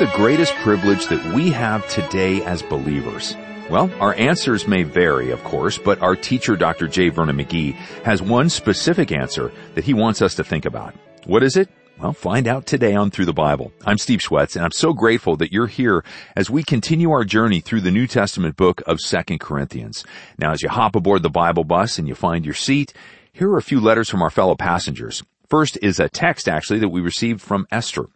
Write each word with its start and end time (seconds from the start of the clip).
The 0.00 0.06
greatest 0.14 0.54
privilege 0.54 1.08
that 1.08 1.34
we 1.34 1.50
have 1.50 1.86
today 1.90 2.42
as 2.44 2.62
believers? 2.62 3.36
Well, 3.68 3.90
our 4.00 4.14
answers 4.14 4.66
may 4.66 4.82
vary, 4.82 5.30
of 5.30 5.44
course, 5.44 5.76
but 5.76 6.00
our 6.00 6.16
teacher, 6.16 6.56
Dr. 6.56 6.88
J. 6.88 7.10
Vernon 7.10 7.36
McGee, 7.36 7.74
has 8.02 8.22
one 8.22 8.48
specific 8.48 9.12
answer 9.12 9.52
that 9.74 9.84
he 9.84 9.92
wants 9.92 10.22
us 10.22 10.34
to 10.36 10.42
think 10.42 10.64
about. 10.64 10.94
What 11.26 11.42
is 11.42 11.58
it? 11.58 11.68
Well, 11.98 12.14
find 12.14 12.48
out 12.48 12.64
today 12.64 12.94
on 12.94 13.10
Through 13.10 13.26
the 13.26 13.34
Bible. 13.34 13.72
I'm 13.84 13.98
Steve 13.98 14.20
Schwetz, 14.20 14.56
and 14.56 14.64
I'm 14.64 14.72
so 14.72 14.94
grateful 14.94 15.36
that 15.36 15.52
you're 15.52 15.66
here 15.66 16.02
as 16.34 16.48
we 16.48 16.62
continue 16.62 17.10
our 17.10 17.24
journey 17.24 17.60
through 17.60 17.82
the 17.82 17.90
New 17.90 18.06
Testament 18.06 18.56
book 18.56 18.80
of 18.86 19.00
2 19.00 19.36
Corinthians. 19.36 20.02
Now, 20.38 20.52
as 20.52 20.62
you 20.62 20.70
hop 20.70 20.96
aboard 20.96 21.22
the 21.22 21.28
Bible 21.28 21.64
bus 21.64 21.98
and 21.98 22.08
you 22.08 22.14
find 22.14 22.46
your 22.46 22.54
seat, 22.54 22.94
here 23.34 23.50
are 23.50 23.58
a 23.58 23.62
few 23.62 23.80
letters 23.80 24.08
from 24.08 24.22
our 24.22 24.30
fellow 24.30 24.54
passengers. 24.54 25.22
First 25.50 25.76
is 25.82 26.00
a 26.00 26.08
text, 26.08 26.48
actually, 26.48 26.78
that 26.78 26.88
we 26.88 27.02
received 27.02 27.42
from 27.42 27.66
Esther. 27.70 28.06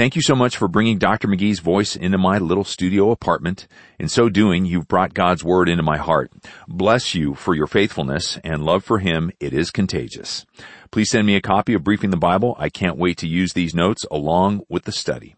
Thank 0.00 0.16
you 0.16 0.22
so 0.22 0.34
much 0.34 0.56
for 0.56 0.66
bringing 0.66 0.96
Dr. 0.96 1.28
McGee's 1.28 1.58
voice 1.58 1.94
into 1.94 2.16
my 2.16 2.38
little 2.38 2.64
studio 2.64 3.10
apartment. 3.10 3.68
In 3.98 4.08
so 4.08 4.30
doing, 4.30 4.64
you've 4.64 4.88
brought 4.88 5.12
God's 5.12 5.44
word 5.44 5.68
into 5.68 5.82
my 5.82 5.98
heart. 5.98 6.32
Bless 6.66 7.14
you 7.14 7.34
for 7.34 7.54
your 7.54 7.66
faithfulness 7.66 8.38
and 8.42 8.64
love 8.64 8.82
for 8.82 9.00
him. 9.00 9.30
It 9.40 9.52
is 9.52 9.70
contagious. 9.70 10.46
Please 10.90 11.10
send 11.10 11.26
me 11.26 11.36
a 11.36 11.42
copy 11.42 11.74
of 11.74 11.84
Briefing 11.84 12.08
the 12.08 12.16
Bible. 12.16 12.56
I 12.58 12.70
can't 12.70 12.96
wait 12.96 13.18
to 13.18 13.28
use 13.28 13.52
these 13.52 13.74
notes 13.74 14.06
along 14.10 14.62
with 14.70 14.84
the 14.84 14.90
study. 14.90 15.36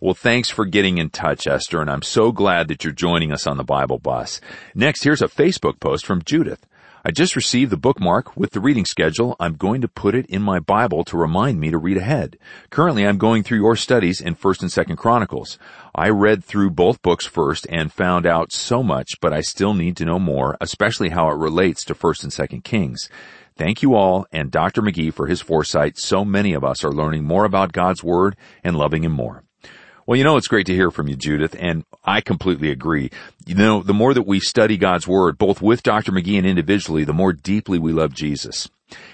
Well, 0.00 0.14
thanks 0.14 0.48
for 0.48 0.64
getting 0.64 0.98
in 0.98 1.10
touch, 1.10 1.48
Esther, 1.48 1.80
and 1.80 1.90
I'm 1.90 2.02
so 2.02 2.30
glad 2.30 2.68
that 2.68 2.84
you're 2.84 2.92
joining 2.92 3.32
us 3.32 3.48
on 3.48 3.56
the 3.56 3.64
Bible 3.64 3.98
bus. 3.98 4.40
Next, 4.76 5.02
here's 5.02 5.22
a 5.22 5.26
Facebook 5.26 5.80
post 5.80 6.06
from 6.06 6.22
Judith. 6.22 6.64
I 7.04 7.12
just 7.12 7.36
received 7.36 7.70
the 7.70 7.76
bookmark 7.76 8.36
with 8.36 8.50
the 8.50 8.60
reading 8.60 8.84
schedule. 8.84 9.36
I'm 9.38 9.54
going 9.54 9.80
to 9.82 9.88
put 9.88 10.14
it 10.14 10.26
in 10.26 10.42
my 10.42 10.58
Bible 10.58 11.04
to 11.04 11.16
remind 11.16 11.60
me 11.60 11.70
to 11.70 11.78
read 11.78 11.96
ahead. 11.96 12.38
Currently, 12.70 13.06
I'm 13.06 13.18
going 13.18 13.44
through 13.44 13.58
your 13.58 13.76
studies 13.76 14.20
in 14.20 14.34
1st 14.34 14.62
and 14.62 14.70
2nd 14.70 14.96
Chronicles. 14.98 15.58
I 15.94 16.08
read 16.08 16.44
through 16.44 16.70
both 16.70 17.00
books 17.00 17.24
first 17.24 17.66
and 17.70 17.92
found 17.92 18.26
out 18.26 18.52
so 18.52 18.82
much, 18.82 19.20
but 19.20 19.32
I 19.32 19.42
still 19.42 19.74
need 19.74 19.96
to 19.98 20.04
know 20.04 20.18
more, 20.18 20.56
especially 20.60 21.10
how 21.10 21.28
it 21.28 21.36
relates 21.36 21.84
to 21.84 21.94
1st 21.94 22.24
and 22.24 22.32
2nd 22.32 22.64
Kings. 22.64 23.08
Thank 23.56 23.82
you 23.82 23.94
all 23.94 24.26
and 24.32 24.50
Dr. 24.50 24.82
McGee 24.82 25.12
for 25.12 25.26
his 25.26 25.40
foresight. 25.40 25.98
So 25.98 26.24
many 26.24 26.52
of 26.52 26.64
us 26.64 26.84
are 26.84 26.92
learning 26.92 27.24
more 27.24 27.44
about 27.44 27.72
God's 27.72 28.04
Word 28.04 28.36
and 28.62 28.76
loving 28.76 29.04
Him 29.04 29.12
more. 29.12 29.44
Well, 30.08 30.16
you 30.16 30.24
know, 30.24 30.38
it's 30.38 30.48
great 30.48 30.64
to 30.68 30.74
hear 30.74 30.90
from 30.90 31.08
you, 31.08 31.16
Judith, 31.16 31.54
and 31.58 31.84
I 32.02 32.22
completely 32.22 32.70
agree. 32.70 33.10
You 33.44 33.54
know, 33.54 33.82
the 33.82 33.92
more 33.92 34.14
that 34.14 34.26
we 34.26 34.40
study 34.40 34.78
God's 34.78 35.06
Word, 35.06 35.36
both 35.36 35.60
with 35.60 35.82
Dr. 35.82 36.12
McGee 36.12 36.38
and 36.38 36.46
individually, 36.46 37.04
the 37.04 37.12
more 37.12 37.34
deeply 37.34 37.78
we 37.78 37.92
love 37.92 38.14
Jesus. 38.14 38.70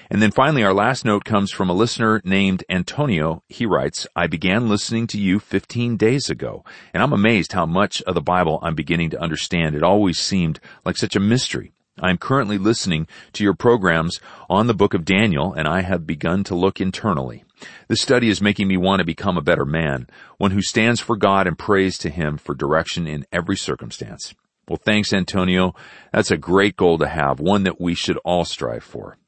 And 0.09 0.23
then 0.23 0.31
finally, 0.31 0.63
our 0.63 0.73
last 0.73 1.05
note 1.05 1.25
comes 1.25 1.51
from 1.51 1.69
a 1.69 1.73
listener 1.73 2.21
named 2.25 2.63
Antonio. 2.71 3.43
He 3.49 3.67
writes, 3.67 4.07
I 4.15 4.29
began 4.29 4.69
listening 4.69 5.09
to 5.09 5.19
you 5.19 5.41
15 5.41 5.97
days 5.97 6.31
ago, 6.31 6.65
and 6.93 7.03
I'm 7.03 7.13
amazed 7.13 7.55
how 7.55 7.67
much 7.67 8.01
of 8.03 8.15
the 8.15 8.21
Bible 8.21 8.61
I'm 8.63 8.77
beginning 8.77 9.11
to 9.11 9.21
understand. 9.21 9.75
It 9.75 9.83
always 9.83 10.21
seemed 10.21 10.61
like 10.85 10.97
such 10.97 11.17
a 11.17 11.21
mystery. 11.21 11.73
I'm 12.01 12.19
currently 12.19 12.57
listening 12.57 13.09
to 13.33 13.43
your 13.43 13.55
programs 13.55 14.21
on 14.49 14.69
the 14.69 14.75
book 14.75 14.95
of 14.95 15.05
Daniel, 15.05 15.53
and 15.55 15.67
I 15.67 15.81
have 15.81 16.07
begun 16.07 16.45
to 16.45 16.55
look 16.55 16.81
internally. 16.81 17.44
This 17.89 18.01
study 18.01 18.29
is 18.29 18.41
making 18.41 18.69
me 18.69 18.77
want 18.77 19.01
to 19.01 19.05
become 19.05 19.37
a 19.37 19.43
better 19.43 19.65
man, 19.65 20.09
one 20.39 20.51
who 20.51 20.63
stands 20.63 21.01
for 21.01 21.17
God 21.17 21.47
and 21.47 21.59
prays 21.59 21.99
to 21.99 22.11
Him 22.11 22.37
for 22.37 22.55
direction 22.55 23.07
in 23.07 23.27
every 23.33 23.57
circumstance. 23.57 24.35
Well, 24.69 24.81
thanks, 24.83 25.13
Antonio. 25.13 25.75
That's 26.13 26.31
a 26.31 26.39
great 26.39 26.77
goal 26.77 26.99
to 26.99 27.07
have, 27.07 27.41
one 27.41 27.65
that 27.65 27.81
we 27.81 27.95
should 27.95 28.17
all 28.19 28.45
strive 28.45 28.85
for. 28.85 29.19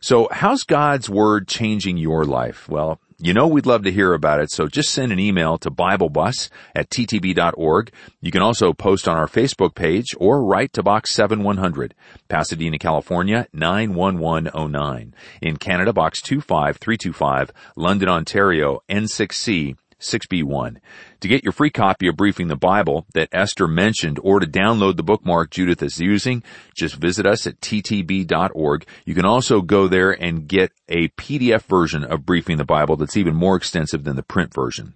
So 0.00 0.28
how's 0.30 0.62
God's 0.62 1.08
Word 1.08 1.48
changing 1.48 1.96
your 1.96 2.24
life? 2.24 2.68
Well, 2.68 3.00
you 3.18 3.32
know 3.32 3.46
we'd 3.46 3.66
love 3.66 3.84
to 3.84 3.90
hear 3.90 4.12
about 4.12 4.40
it, 4.40 4.50
so 4.50 4.66
just 4.66 4.90
send 4.90 5.10
an 5.10 5.18
email 5.18 5.56
to 5.58 5.70
BibleBus 5.70 6.50
at 6.74 6.90
ttb.org. 6.90 7.90
You 8.20 8.30
can 8.30 8.42
also 8.42 8.72
post 8.72 9.08
on 9.08 9.16
our 9.16 9.26
Facebook 9.26 9.74
page 9.74 10.14
or 10.18 10.44
write 10.44 10.72
to 10.74 10.82
Box 10.82 11.12
7100, 11.12 11.94
Pasadena, 12.28 12.78
California 12.78 13.46
91109. 13.52 15.14
In 15.40 15.56
Canada, 15.56 15.92
Box 15.92 16.20
25325, 16.20 17.52
London, 17.76 18.08
Ontario 18.08 18.80
N6C 18.90 19.76
6B1. 20.00 20.76
To 21.20 21.28
get 21.28 21.42
your 21.42 21.52
free 21.52 21.70
copy 21.70 22.08
of 22.08 22.16
Briefing 22.16 22.48
the 22.48 22.56
Bible 22.56 23.06
that 23.14 23.28
Esther 23.32 23.66
mentioned 23.66 24.18
or 24.22 24.40
to 24.40 24.46
download 24.46 24.96
the 24.96 25.02
bookmark 25.02 25.50
Judith 25.50 25.82
is 25.82 26.00
using, 26.00 26.42
just 26.76 26.96
visit 26.96 27.26
us 27.26 27.46
at 27.46 27.60
ttb.org. 27.60 28.86
You 29.04 29.14
can 29.14 29.24
also 29.24 29.60
go 29.60 29.88
there 29.88 30.10
and 30.10 30.46
get 30.46 30.72
a 30.88 31.08
PDF 31.08 31.62
version 31.62 32.04
of 32.04 32.26
Briefing 32.26 32.58
the 32.58 32.64
Bible 32.64 32.96
that's 32.96 33.16
even 33.16 33.34
more 33.34 33.56
extensive 33.56 34.04
than 34.04 34.16
the 34.16 34.22
print 34.22 34.52
version. 34.52 34.94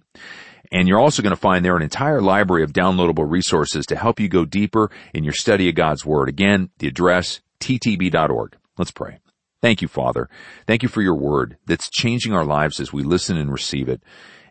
And 0.71 0.87
you're 0.87 0.99
also 0.99 1.21
going 1.21 1.35
to 1.35 1.41
find 1.41 1.65
there 1.65 1.75
an 1.75 1.83
entire 1.83 2.21
library 2.21 2.63
of 2.63 2.71
downloadable 2.71 3.29
resources 3.29 3.85
to 3.87 3.97
help 3.97 4.19
you 4.19 4.29
go 4.29 4.45
deeper 4.45 4.89
in 5.13 5.23
your 5.23 5.33
study 5.33 5.67
of 5.67 5.75
God's 5.75 6.05
Word. 6.05 6.29
Again, 6.29 6.69
the 6.77 6.87
address, 6.87 7.41
ttb.org. 7.59 8.55
Let's 8.77 8.91
pray. 8.91 9.19
Thank 9.61 9.81
you, 9.81 9.87
Father. 9.87 10.27
Thank 10.65 10.81
you 10.81 10.89
for 10.89 11.01
your 11.01 11.15
word 11.15 11.57
that's 11.67 11.89
changing 11.89 12.33
our 12.33 12.45
lives 12.45 12.79
as 12.79 12.91
we 12.91 13.03
listen 13.03 13.37
and 13.37 13.51
receive 13.51 13.89
it. 13.89 14.01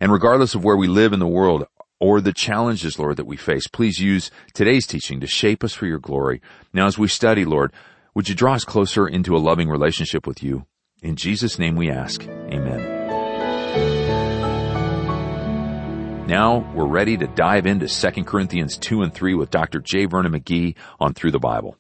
And 0.01 0.11
regardless 0.11 0.55
of 0.55 0.65
where 0.65 0.77
we 0.77 0.89
live 0.89 1.13
in 1.13 1.21
the 1.21 1.27
world 1.27 1.67
or 2.01 2.21
the 2.21 2.33
challenges, 2.33 2.99
Lord, 2.99 3.19
that 3.19 3.27
we 3.27 3.37
face, 3.37 3.67
please 3.67 3.99
use 3.99 4.31
today's 4.55 4.87
teaching 4.87 5.21
to 5.21 5.27
shape 5.27 5.63
us 5.63 5.75
for 5.75 5.87
your 5.87 5.99
glory. 5.99 6.41
Now 6.73 6.87
as 6.87 6.99
we 6.99 7.07
study, 7.07 7.45
Lord, 7.45 7.73
would 8.15 8.29
you 8.29 8.35
draw 8.35 8.55
us 8.55 8.65
closer 8.65 9.07
into 9.07 9.37
a 9.37 9.39
loving 9.39 9.69
relationship 9.69 10.27
with 10.27 10.43
you? 10.43 10.65
In 11.03 11.17
Jesus' 11.17 11.59
name 11.59 11.77
we 11.77 11.91
ask. 11.91 12.23
Amen. 12.23 12.97
Now 16.27 16.73
we're 16.75 16.87
ready 16.87 17.17
to 17.17 17.27
dive 17.27 17.67
into 17.67 17.89
2 17.89 18.25
Corinthians 18.25 18.79
2 18.79 19.03
and 19.03 19.13
3 19.13 19.35
with 19.35 19.51
Dr. 19.51 19.81
J. 19.81 20.07
Vernon 20.07 20.33
McGee 20.33 20.77
on 20.99 21.13
Through 21.13 21.33
the 21.33 21.39
Bible. 21.39 21.77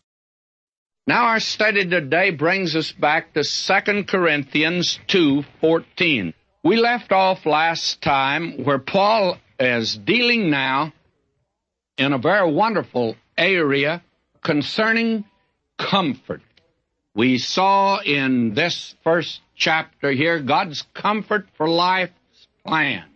Now 1.06 1.25
our 1.25 1.41
study 1.41 1.87
today 1.88 2.31
brings 2.31 2.76
us 2.76 2.92
back 2.92 3.32
to 3.34 3.42
2 3.42 4.04
Corinthians 4.04 4.98
2:14. 5.08 6.34
We 6.62 6.76
left 6.76 7.10
off 7.10 7.47
last 7.47 8.03
time 8.03 8.65
where 8.65 8.78
Paul 8.78 9.38
is 9.59 9.97
dealing 9.97 10.50
now 10.50 10.93
in 11.97 12.12
a 12.12 12.19
very 12.19 12.53
wonderful 12.53 13.16
area 13.38 14.03
concerning 14.43 15.25
comfort. 15.78 16.43
We 17.15 17.38
saw 17.38 18.00
in 18.00 18.53
this 18.53 18.94
first 19.03 19.41
chapter 19.56 20.10
here 20.10 20.38
God's 20.38 20.82
comfort 20.93 21.47
for 21.56 21.66
life's 21.66 22.47
plans. 22.66 23.06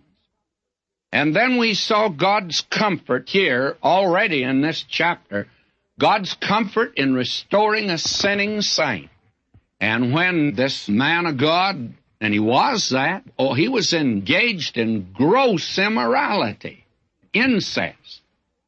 And 1.13 1.37
then 1.37 1.59
we 1.59 1.75
saw 1.75 2.09
God's 2.09 2.63
comfort 2.63 3.29
here 3.29 3.77
already 3.83 4.43
in 4.43 4.63
this 4.63 4.83
chapter, 4.89 5.49
God's 6.01 6.33
comfort 6.33 6.95
in 6.97 7.15
restoring 7.15 7.91
a 7.91 7.99
sinning 7.99 8.63
saint. 8.63 9.11
And 9.81 10.15
when 10.15 10.55
this 10.55 10.89
man 10.89 11.27
of 11.27 11.37
God 11.37 11.93
and 12.21 12.33
he 12.33 12.41
was 12.41 12.91
that. 12.91 13.25
Oh, 13.39 13.55
he 13.55 13.69
was 13.69 13.93
engaged 13.93 14.79
in 14.79 15.13
gross 15.13 15.79
immorality, 15.79 16.85
incest, 17.33 18.23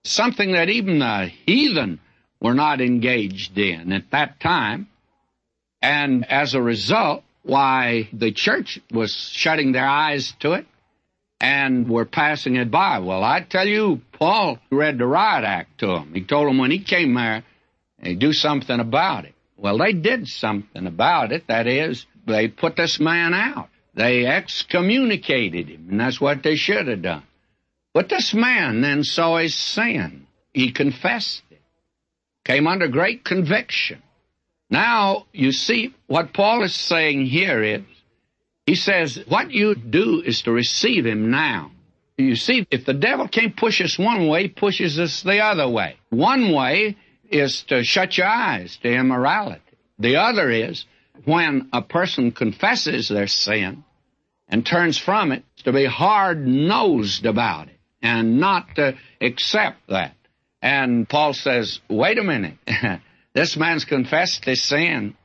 something 0.04 0.52
that 0.52 0.68
even 0.68 0.98
the 0.98 1.30
heathen 1.46 2.00
were 2.40 2.54
not 2.54 2.80
engaged 2.80 3.56
in 3.58 3.92
at 3.92 4.10
that 4.10 4.40
time. 4.40 4.88
And 5.80 6.30
as 6.30 6.54
a 6.54 6.62
result, 6.62 7.22
why 7.42 8.08
the 8.12 8.32
church 8.32 8.80
was 8.90 9.14
shutting 9.14 9.72
their 9.72 9.86
eyes 9.86 10.34
to 10.40 10.52
it 10.52 10.66
and 11.40 11.88
were 11.88 12.04
passing 12.04 12.56
it 12.56 12.70
by. 12.70 12.98
Well, 12.98 13.22
I 13.22 13.40
tell 13.40 13.66
you, 13.66 14.00
Paul 14.12 14.58
read 14.70 14.98
the 14.98 15.06
riot 15.06 15.44
act 15.44 15.78
to 15.78 15.86
them. 15.86 16.12
He 16.14 16.24
told 16.24 16.48
them 16.48 16.58
when 16.58 16.70
he 16.70 16.80
came 16.80 17.14
there, 17.14 17.44
they 18.02 18.14
do 18.14 18.32
something 18.32 18.80
about 18.80 19.24
it. 19.26 19.34
Well, 19.56 19.78
they 19.78 19.92
did 19.92 20.28
something 20.28 20.86
about 20.86 21.32
it. 21.32 21.46
That 21.46 21.66
is, 21.66 22.04
they 22.26 22.48
put 22.48 22.76
this 22.76 23.00
man 23.00 23.34
out. 23.34 23.68
They 23.94 24.26
excommunicated 24.26 25.68
him, 25.68 25.86
and 25.90 26.00
that's 26.00 26.20
what 26.20 26.42
they 26.42 26.56
should 26.56 26.86
have 26.88 27.02
done. 27.02 27.22
But 27.94 28.10
this 28.10 28.34
man 28.34 28.82
then 28.82 29.04
saw 29.04 29.38
his 29.38 29.54
sin. 29.54 30.26
He 30.52 30.72
confessed 30.72 31.42
it, 31.50 31.62
came 32.44 32.66
under 32.66 32.88
great 32.88 33.24
conviction. 33.24 34.02
Now, 34.68 35.26
you 35.32 35.52
see, 35.52 35.94
what 36.06 36.34
Paul 36.34 36.62
is 36.62 36.74
saying 36.74 37.26
here 37.26 37.62
is, 37.62 37.82
he 38.66 38.74
says, 38.74 39.18
what 39.28 39.50
you 39.52 39.74
do 39.74 40.22
is 40.22 40.42
to 40.42 40.52
receive 40.52 41.06
him 41.06 41.30
now. 41.30 41.70
You 42.18 42.34
see, 42.34 42.66
if 42.70 42.84
the 42.84 42.94
devil 42.94 43.28
can't 43.28 43.56
push 43.56 43.80
us 43.80 43.98
one 43.98 44.28
way, 44.28 44.42
he 44.42 44.48
pushes 44.48 44.98
us 44.98 45.22
the 45.22 45.38
other 45.40 45.68
way. 45.68 45.96
One 46.10 46.52
way 46.52 46.96
is 47.30 47.62
to 47.64 47.84
shut 47.84 48.18
your 48.18 48.26
eyes 48.26 48.78
to 48.82 48.92
immorality. 48.92 49.60
The 49.98 50.16
other 50.16 50.50
is 50.50 50.84
when 51.24 51.68
a 51.72 51.82
person 51.82 52.32
confesses 52.32 53.08
their 53.08 53.26
sin 53.26 53.84
and 54.48 54.64
turns 54.64 54.98
from 54.98 55.32
it, 55.32 55.44
to 55.64 55.72
be 55.72 55.84
hard 55.84 56.46
nosed 56.46 57.26
about 57.26 57.68
it 57.68 57.78
and 58.02 58.38
not 58.38 58.76
to 58.76 58.96
accept 59.20 59.78
that. 59.88 60.14
And 60.62 61.08
Paul 61.08 61.32
says, 61.32 61.80
wait 61.88 62.18
a 62.18 62.24
minute. 62.24 62.56
this 63.34 63.56
man's 63.56 63.84
confessed 63.84 64.44
his 64.44 64.62
sin. 64.62 65.16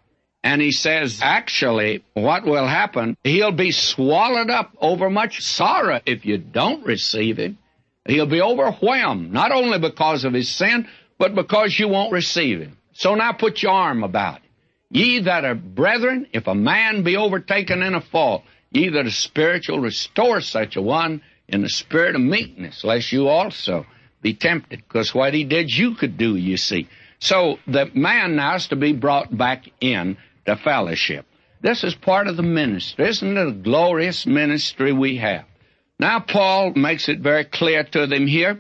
And 0.43 0.61
he 0.61 0.71
says, 0.71 1.19
actually, 1.21 2.03
what 2.13 2.45
will 2.45 2.67
happen, 2.67 3.15
he'll 3.23 3.51
be 3.51 3.71
swallowed 3.71 4.49
up 4.49 4.71
over 4.79 5.09
much 5.09 5.41
sorrow 5.41 6.01
if 6.05 6.25
you 6.25 6.38
don't 6.38 6.85
receive 6.85 7.38
him. 7.38 7.59
He'll 8.07 8.25
be 8.25 8.41
overwhelmed, 8.41 9.31
not 9.31 9.51
only 9.51 9.77
because 9.77 10.23
of 10.23 10.33
his 10.33 10.49
sin, 10.49 10.88
but 11.19 11.35
because 11.35 11.77
you 11.77 11.88
won't 11.88 12.11
receive 12.11 12.59
him. 12.59 12.77
So 12.93 13.13
now 13.13 13.33
put 13.33 13.61
your 13.61 13.71
arm 13.71 14.03
about 14.03 14.38
it. 14.38 14.50
Ye 14.91 15.19
that 15.19 15.45
are 15.45 15.55
brethren, 15.55 16.27
if 16.33 16.47
a 16.47 16.55
man 16.55 17.03
be 17.03 17.15
overtaken 17.15 17.81
in 17.81 17.95
a 17.95 18.01
fault, 18.01 18.43
ye 18.71 18.89
that 18.89 19.05
are 19.05 19.11
spiritual, 19.11 19.79
restore 19.79 20.41
such 20.41 20.75
a 20.75 20.81
one 20.81 21.21
in 21.47 21.61
the 21.61 21.69
spirit 21.69 22.15
of 22.15 22.21
meekness, 22.21 22.83
lest 22.83 23.11
you 23.11 23.29
also 23.29 23.85
be 24.21 24.33
tempted. 24.33 24.83
Because 24.85 25.15
what 25.15 25.33
he 25.33 25.45
did, 25.45 25.71
you 25.71 25.95
could 25.95 26.17
do, 26.17 26.35
you 26.35 26.57
see. 26.57 26.89
So 27.19 27.57
the 27.67 27.89
man 27.93 28.35
now 28.35 28.55
is 28.55 28.67
to 28.67 28.75
be 28.75 28.91
brought 28.91 29.35
back 29.35 29.69
in 29.79 30.17
to 30.45 30.57
fellowship. 30.57 31.25
This 31.61 31.83
is 31.83 31.95
part 31.95 32.27
of 32.27 32.35
the 32.35 32.43
ministry. 32.43 33.07
Isn't 33.07 33.38
it 33.38 33.47
a 33.47 33.51
glorious 33.51 34.25
ministry 34.25 34.91
we 34.91 35.17
have? 35.17 35.45
Now, 35.99 36.19
Paul 36.19 36.73
makes 36.75 37.07
it 37.07 37.19
very 37.19 37.45
clear 37.45 37.83
to 37.83 38.07
them 38.07 38.25
here 38.27 38.59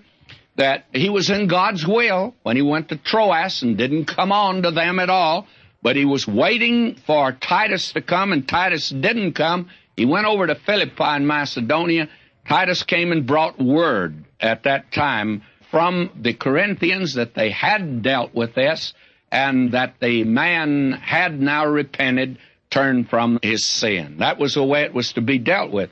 that 0.57 0.85
he 0.93 1.09
was 1.09 1.29
in 1.29 1.47
God's 1.47 1.87
will 1.87 2.35
when 2.43 2.55
he 2.55 2.61
went 2.61 2.89
to 2.89 2.97
Troas 2.97 3.63
and 3.63 3.77
didn't 3.77 4.05
come 4.05 4.31
on 4.31 4.61
to 4.61 4.71
them 4.71 4.99
at 4.99 5.09
all, 5.09 5.47
but 5.81 5.95
he 5.95 6.05
was 6.05 6.27
waiting 6.27 6.95
for 6.95 7.31
Titus 7.31 7.93
to 7.93 8.01
come, 8.01 8.31
and 8.31 8.47
Titus 8.47 8.89
didn't 8.89 9.33
come. 9.33 9.69
He 9.95 10.05
went 10.05 10.27
over 10.27 10.47
to 10.47 10.55
Philippi 10.55 11.15
in 11.15 11.27
Macedonia. 11.27 12.09
Titus 12.47 12.83
came 12.83 13.11
and 13.11 13.25
brought 13.25 13.59
word 13.59 14.23
at 14.39 14.63
that 14.63 14.91
time 14.91 15.43
from 15.69 16.09
the 16.19 16.33
Corinthians 16.33 17.13
that 17.15 17.33
they 17.33 17.49
had 17.49 18.01
dealt 18.01 18.33
with 18.33 18.55
this 18.55 18.93
and 19.31 19.71
that 19.71 19.95
the 19.99 20.23
man 20.23 20.91
had 20.91 21.39
now 21.39 21.65
repented, 21.65 22.37
turned 22.69 23.09
from 23.09 23.39
his 23.41 23.65
sin. 23.65 24.17
That 24.19 24.37
was 24.37 24.55
the 24.55 24.63
way 24.63 24.83
it 24.83 24.93
was 24.93 25.13
to 25.13 25.21
be 25.21 25.37
dealt 25.37 25.71
with. 25.71 25.91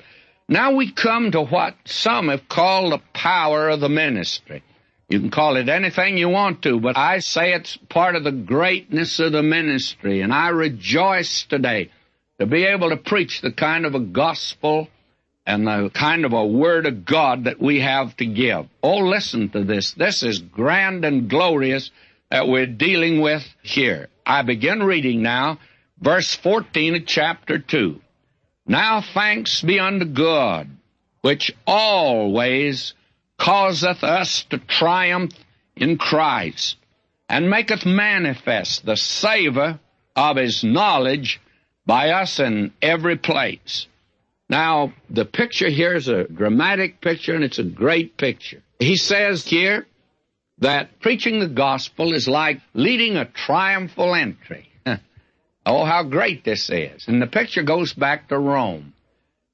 Now 0.49 0.73
we 0.73 0.91
come 0.91 1.31
to 1.31 1.43
what 1.43 1.75
some 1.85 2.27
have 2.27 2.49
called 2.49 2.91
the 2.91 3.01
power 3.13 3.69
of 3.69 3.79
the 3.79 3.89
ministry. 3.89 4.63
You 5.09 5.19
can 5.19 5.31
call 5.31 5.57
it 5.57 5.69
anything 5.69 6.19
you 6.19 6.29
want 6.29 6.61
to, 6.61 6.79
but 6.79 6.95
I 6.95 7.17
say 7.19 7.53
it's 7.53 7.77
part 7.89 8.15
of 8.15 8.23
the 8.23 8.31
greatness 8.31 9.19
of 9.19 9.31
the 9.31 9.41
ministry, 9.41 10.21
and 10.21 10.31
I 10.31 10.49
rejoice 10.49 11.45
today 11.45 11.89
to 12.39 12.45
be 12.45 12.65
able 12.65 12.89
to 12.89 12.97
preach 12.97 13.41
the 13.41 13.51
kind 13.51 13.87
of 13.87 13.95
a 13.95 13.99
gospel 13.99 14.87
and 15.47 15.65
the 15.65 15.89
kind 15.91 16.25
of 16.25 16.33
a 16.33 16.45
word 16.45 16.85
of 16.85 17.05
God 17.05 17.45
that 17.45 17.59
we 17.59 17.79
have 17.79 18.15
to 18.17 18.25
give. 18.27 18.67
Oh, 18.83 18.97
listen 18.97 19.49
to 19.49 19.63
this. 19.63 19.93
This 19.93 20.21
is 20.21 20.37
grand 20.37 21.03
and 21.03 21.27
glorious 21.27 21.89
that 22.29 22.47
we're 22.47 22.67
dealing 22.67 23.19
with 23.19 23.43
here. 23.63 24.09
I 24.27 24.43
begin 24.43 24.83
reading 24.83 25.23
now, 25.23 25.57
verse 25.99 26.35
14 26.35 26.95
of 26.97 27.05
chapter 27.07 27.57
2. 27.57 27.99
Now 28.67 29.01
thanks 29.01 29.63
be 29.63 29.79
unto 29.79 30.05
God, 30.05 30.69
which 31.21 31.51
always 31.65 32.93
causeth 33.39 34.03
us 34.03 34.43
to 34.49 34.59
triumph 34.59 35.33
in 35.75 35.97
Christ, 35.97 36.75
and 37.27 37.49
maketh 37.49 37.85
manifest 37.85 38.85
the 38.85 38.97
savour 38.97 39.79
of 40.15 40.35
his 40.35 40.63
knowledge 40.63 41.39
by 41.85 42.09
us 42.09 42.39
in 42.39 42.73
every 42.81 43.17
place. 43.17 43.87
Now, 44.49 44.93
the 45.09 45.25
picture 45.25 45.69
here 45.69 45.95
is 45.95 46.07
a 46.07 46.25
dramatic 46.25 47.01
picture, 47.01 47.33
and 47.33 47.43
it's 47.43 47.59
a 47.59 47.63
great 47.63 48.17
picture. 48.17 48.61
He 48.79 48.95
says 48.97 49.45
here 49.45 49.85
that 50.57 50.99
preaching 50.99 51.39
the 51.39 51.47
gospel 51.47 52.13
is 52.13 52.27
like 52.27 52.59
leading 52.73 53.15
a 53.15 53.25
triumphal 53.25 54.13
entry. 54.15 54.65
Oh, 55.65 55.85
how 55.85 56.01
great 56.01 56.43
this 56.43 56.69
is. 56.71 57.07
And 57.07 57.21
the 57.21 57.27
picture 57.27 57.61
goes 57.61 57.93
back 57.93 58.29
to 58.29 58.39
Rome. 58.39 58.93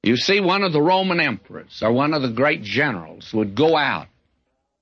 You 0.06 0.16
see, 0.16 0.38
one 0.38 0.62
of 0.62 0.72
the 0.72 0.80
Roman 0.80 1.18
emperors 1.18 1.82
or 1.82 1.90
one 1.90 2.14
of 2.14 2.22
the 2.22 2.28
great 2.28 2.62
generals 2.62 3.34
would 3.34 3.56
go 3.56 3.76
out 3.76 4.06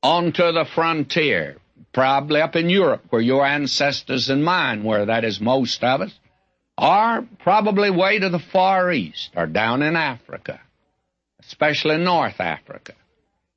onto 0.02 0.52
the 0.52 0.66
frontier, 0.66 1.56
probably 1.94 2.42
up 2.42 2.56
in 2.56 2.68
Europe 2.68 3.04
where 3.08 3.22
your 3.22 3.46
ancestors 3.46 4.28
and 4.28 4.44
mine 4.44 4.84
were, 4.84 5.06
that 5.06 5.24
is 5.24 5.40
most 5.40 5.82
of 5.82 6.02
us, 6.02 6.12
or 6.76 7.26
probably 7.38 7.88
way 7.88 8.18
to 8.18 8.28
the 8.28 8.38
Far 8.38 8.92
East 8.92 9.30
or 9.34 9.46
down 9.46 9.80
in 9.80 9.96
Africa, 9.96 10.60
especially 11.40 11.96
North 11.96 12.38
Africa. 12.38 12.92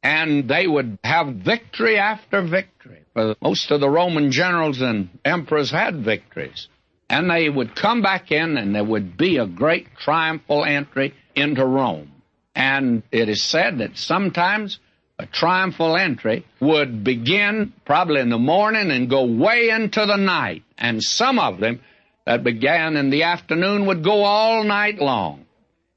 And 0.01 0.47
they 0.47 0.67
would 0.67 0.97
have 1.03 1.27
victory 1.35 1.97
after 1.97 2.43
victory. 2.43 3.01
Most 3.41 3.71
of 3.71 3.81
the 3.81 3.89
Roman 3.89 4.31
generals 4.31 4.79
and 4.79 5.09
emperors 5.25 5.69
had 5.69 5.97
victories 5.97 6.69
and 7.09 7.29
they 7.29 7.49
would 7.49 7.75
come 7.75 8.01
back 8.01 8.31
in 8.31 8.57
and 8.57 8.75
there 8.75 8.83
would 8.83 9.17
be 9.17 9.37
a 9.37 9.45
great 9.45 9.87
triumphal 9.97 10.65
entry 10.65 11.13
into 11.35 11.65
Rome. 11.65 12.11
And 12.55 13.03
it 13.11 13.29
is 13.29 13.43
said 13.43 13.77
that 13.79 13.97
sometimes 13.97 14.79
a 15.19 15.25
triumphal 15.25 15.95
entry 15.95 16.45
would 16.59 17.03
begin 17.03 17.73
probably 17.85 18.21
in 18.21 18.29
the 18.29 18.37
morning 18.37 18.91
and 18.91 19.09
go 19.09 19.25
way 19.25 19.69
into 19.69 20.05
the 20.05 20.17
night. 20.17 20.63
And 20.77 21.01
some 21.01 21.39
of 21.39 21.59
them 21.59 21.81
that 22.25 22.43
began 22.43 22.97
in 22.97 23.09
the 23.09 23.23
afternoon 23.23 23.85
would 23.85 24.03
go 24.03 24.23
all 24.23 24.63
night 24.63 24.99
long. 24.99 25.45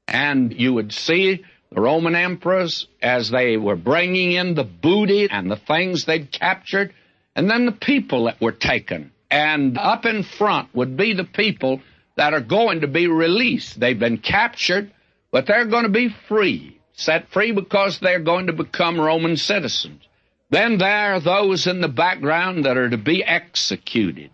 And 0.07 0.53
you 0.53 0.73
would 0.73 0.93
see 0.93 1.43
the 1.71 1.81
Roman 1.81 2.15
emperors 2.15 2.87
as 3.01 3.29
they 3.29 3.57
were 3.57 3.75
bringing 3.75 4.33
in 4.33 4.55
the 4.55 4.63
booty 4.63 5.29
and 5.29 5.49
the 5.49 5.55
things 5.55 6.05
they'd 6.05 6.31
captured, 6.31 6.93
and 7.35 7.49
then 7.49 7.65
the 7.65 7.71
people 7.71 8.25
that 8.25 8.41
were 8.41 8.51
taken 8.51 9.11
and 9.31 9.77
up 9.77 10.05
in 10.05 10.23
front 10.23 10.75
would 10.75 10.97
be 10.97 11.13
the 11.13 11.23
people 11.23 11.81
that 12.17 12.33
are 12.33 12.41
going 12.41 12.81
to 12.81 12.87
be 12.87 13.07
released. 13.07 13.79
They've 13.79 13.97
been 13.97 14.17
captured, 14.17 14.91
but 15.31 15.47
they're 15.47 15.65
going 15.65 15.83
to 15.83 15.89
be 15.89 16.13
free, 16.27 16.79
set 16.93 17.29
free 17.29 17.53
because 17.53 17.99
they're 17.99 18.19
going 18.19 18.47
to 18.47 18.53
become 18.53 18.99
Roman 18.99 19.37
citizens. 19.37 20.03
Then 20.49 20.77
there 20.77 21.15
are 21.15 21.21
those 21.21 21.65
in 21.65 21.79
the 21.79 21.87
background 21.87 22.65
that 22.65 22.75
are 22.75 22.89
to 22.89 22.97
be 22.97 23.23
executed. 23.23 24.31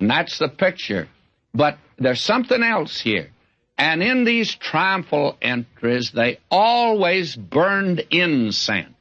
And 0.00 0.10
that's 0.10 0.38
the 0.38 0.48
picture. 0.48 1.08
But 1.54 1.78
there's 1.96 2.20
something 2.20 2.62
else 2.62 3.00
here. 3.00 3.30
And 3.78 4.02
in 4.02 4.24
these 4.24 4.54
triumphal 4.54 5.38
entries, 5.40 6.10
they 6.10 6.40
always 6.50 7.36
burned 7.36 8.04
incense. 8.10 8.96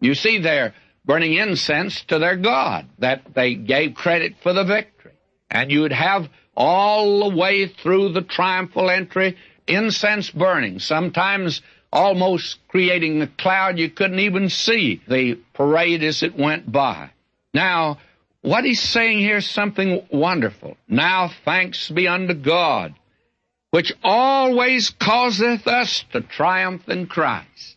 You 0.00 0.14
see 0.14 0.38
there, 0.38 0.74
burning 1.04 1.34
incense 1.34 2.02
to 2.04 2.18
their 2.18 2.36
God, 2.36 2.86
that 2.98 3.34
they 3.34 3.54
gave 3.54 3.94
credit 3.94 4.36
for 4.42 4.52
the 4.52 4.64
victory. 4.64 5.12
And 5.50 5.70
you 5.70 5.82
would 5.82 5.92
have 5.92 6.28
all 6.56 7.28
the 7.28 7.36
way 7.36 7.66
through 7.66 8.12
the 8.12 8.22
triumphal 8.22 8.90
entry 8.90 9.36
incense 9.66 10.30
burning, 10.30 10.78
sometimes 10.78 11.62
almost 11.92 12.58
creating 12.68 13.22
a 13.22 13.26
cloud 13.26 13.78
you 13.78 13.88
couldn't 13.88 14.18
even 14.18 14.48
see 14.48 15.00
the 15.06 15.38
parade 15.54 16.02
as 16.02 16.22
it 16.22 16.36
went 16.36 16.70
by. 16.70 17.10
Now, 17.52 17.98
what 18.42 18.64
he's 18.64 18.82
saying 18.82 19.20
here 19.20 19.38
is 19.38 19.48
something 19.48 20.06
wonderful. 20.10 20.76
Now 20.88 21.30
thanks 21.44 21.88
be 21.88 22.08
unto 22.08 22.34
God, 22.34 22.94
which 23.70 23.92
always 24.02 24.90
causeth 24.90 25.66
us 25.66 26.04
to 26.12 26.20
triumph 26.20 26.88
in 26.88 27.06
Christ. 27.06 27.76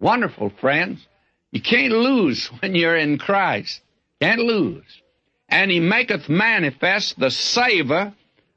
Wonderful, 0.00 0.50
friends. 0.60 1.06
You 1.54 1.62
can't 1.62 1.94
lose 1.94 2.46
when 2.60 2.74
you're 2.74 2.96
in 2.96 3.16
Christ. 3.16 3.80
Can't 4.20 4.40
lose. 4.40 5.02
And 5.48 5.70
he 5.70 5.80
maketh 5.80 6.28
manifest 6.28 7.18
the 7.18 7.30
savor 7.30 8.12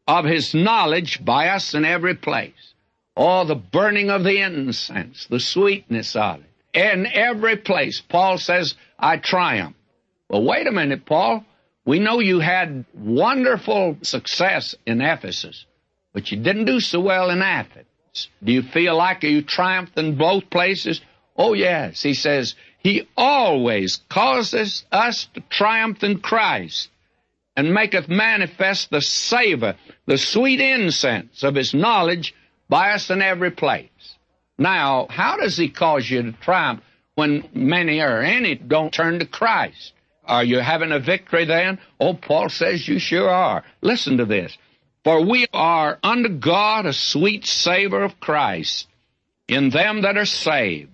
of 0.08 0.26
his 0.26 0.54
knowledge 0.54 1.24
by 1.24 1.50
us 1.50 1.74
in 1.74 1.86
every 1.86 2.16
place. 2.16 2.74
Oh, 3.16 3.46
the 3.46 3.56
burning 3.56 4.10
of 4.10 4.24
the 4.24 4.42
incense, 4.42 5.28
the 5.30 5.40
sweetness 5.40 6.16
of 6.16 6.40
it. 6.40 6.44
In 6.74 7.08
every 7.08 7.58
place, 7.58 8.02
Paul 8.02 8.38
says, 8.38 8.76
I 9.00 9.18
triumph. 9.18 9.76
Well, 10.30 10.44
wait 10.44 10.68
a 10.68 10.72
minute, 10.72 11.06
Paul. 11.06 11.44
We 11.86 12.00
know 12.00 12.20
you 12.20 12.40
had 12.40 12.86
wonderful 12.94 13.98
success 14.02 14.76
in 14.86 15.02
Ephesus, 15.02 15.66
but 16.14 16.32
you 16.32 16.38
didn't 16.38 16.66
do 16.66 16.80
so 16.80 17.00
well 17.00 17.30
in 17.30 17.42
Athens. 17.42 17.86
Do 18.44 18.52
you 18.52 18.62
feel 18.62 18.96
like 18.96 19.24
you 19.24 19.42
triumphed 19.42 19.98
in 19.98 20.16
both 20.16 20.50
places? 20.50 21.02
Oh, 21.36 21.54
yes. 21.54 22.02
He 22.02 22.14
says, 22.14 22.56
he 22.84 23.08
always 23.18 23.98
causes 24.10 24.86
us 24.92 25.28
to 25.34 25.42
triumph 25.50 26.04
in 26.04 26.20
Christ 26.20 26.90
and 27.56 27.74
maketh 27.74 28.08
manifest 28.08 28.92
the 28.92 29.02
savor, 29.02 29.76
the 30.06 30.18
sweet 30.18 30.62
incense 30.62 31.44
of 31.44 31.56
his 31.56 31.74
knowledge 31.74 32.36
by 32.70 32.92
us 32.92 33.10
in 33.10 33.22
every 33.22 33.52
place. 33.52 34.16
Now, 34.58 35.08
how 35.10 35.38
does 35.38 35.58
he 35.58 35.70
cause 35.70 36.10
you 36.10 36.22
to 36.24 36.32
triumph 36.34 36.82
when 37.16 37.50
many 37.54 38.00
or 38.00 38.22
any 38.22 38.56
don't 38.56 38.94
turn 38.94 39.20
to 39.20 39.26
Christ? 39.26 39.94
Are 40.24 40.44
you 40.44 40.60
having 40.60 40.92
a 40.92 41.00
victory 41.00 41.46
then? 41.46 41.80
Oh, 42.00 42.14
Paul 42.14 42.50
says 42.50 42.88
you 42.88 43.00
sure 43.00 43.30
are. 43.30 43.64
Listen 43.82 44.18
to 44.18 44.26
this. 44.26 44.56
For 45.04 45.26
we 45.26 45.48
are 45.54 45.98
unto 46.04 46.30
God 46.30 46.86
a 46.86 46.94
sweet 46.94 47.46
savor 47.46 48.04
of 48.04 48.20
Christ 48.20 48.88
in 49.48 49.70
them 49.70 50.02
that 50.02 50.18
are 50.18 50.26
saved 50.26 50.92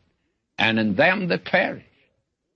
and 0.63 0.79
in 0.79 0.95
them 0.95 1.27
that 1.27 1.45
perish. 1.45 1.83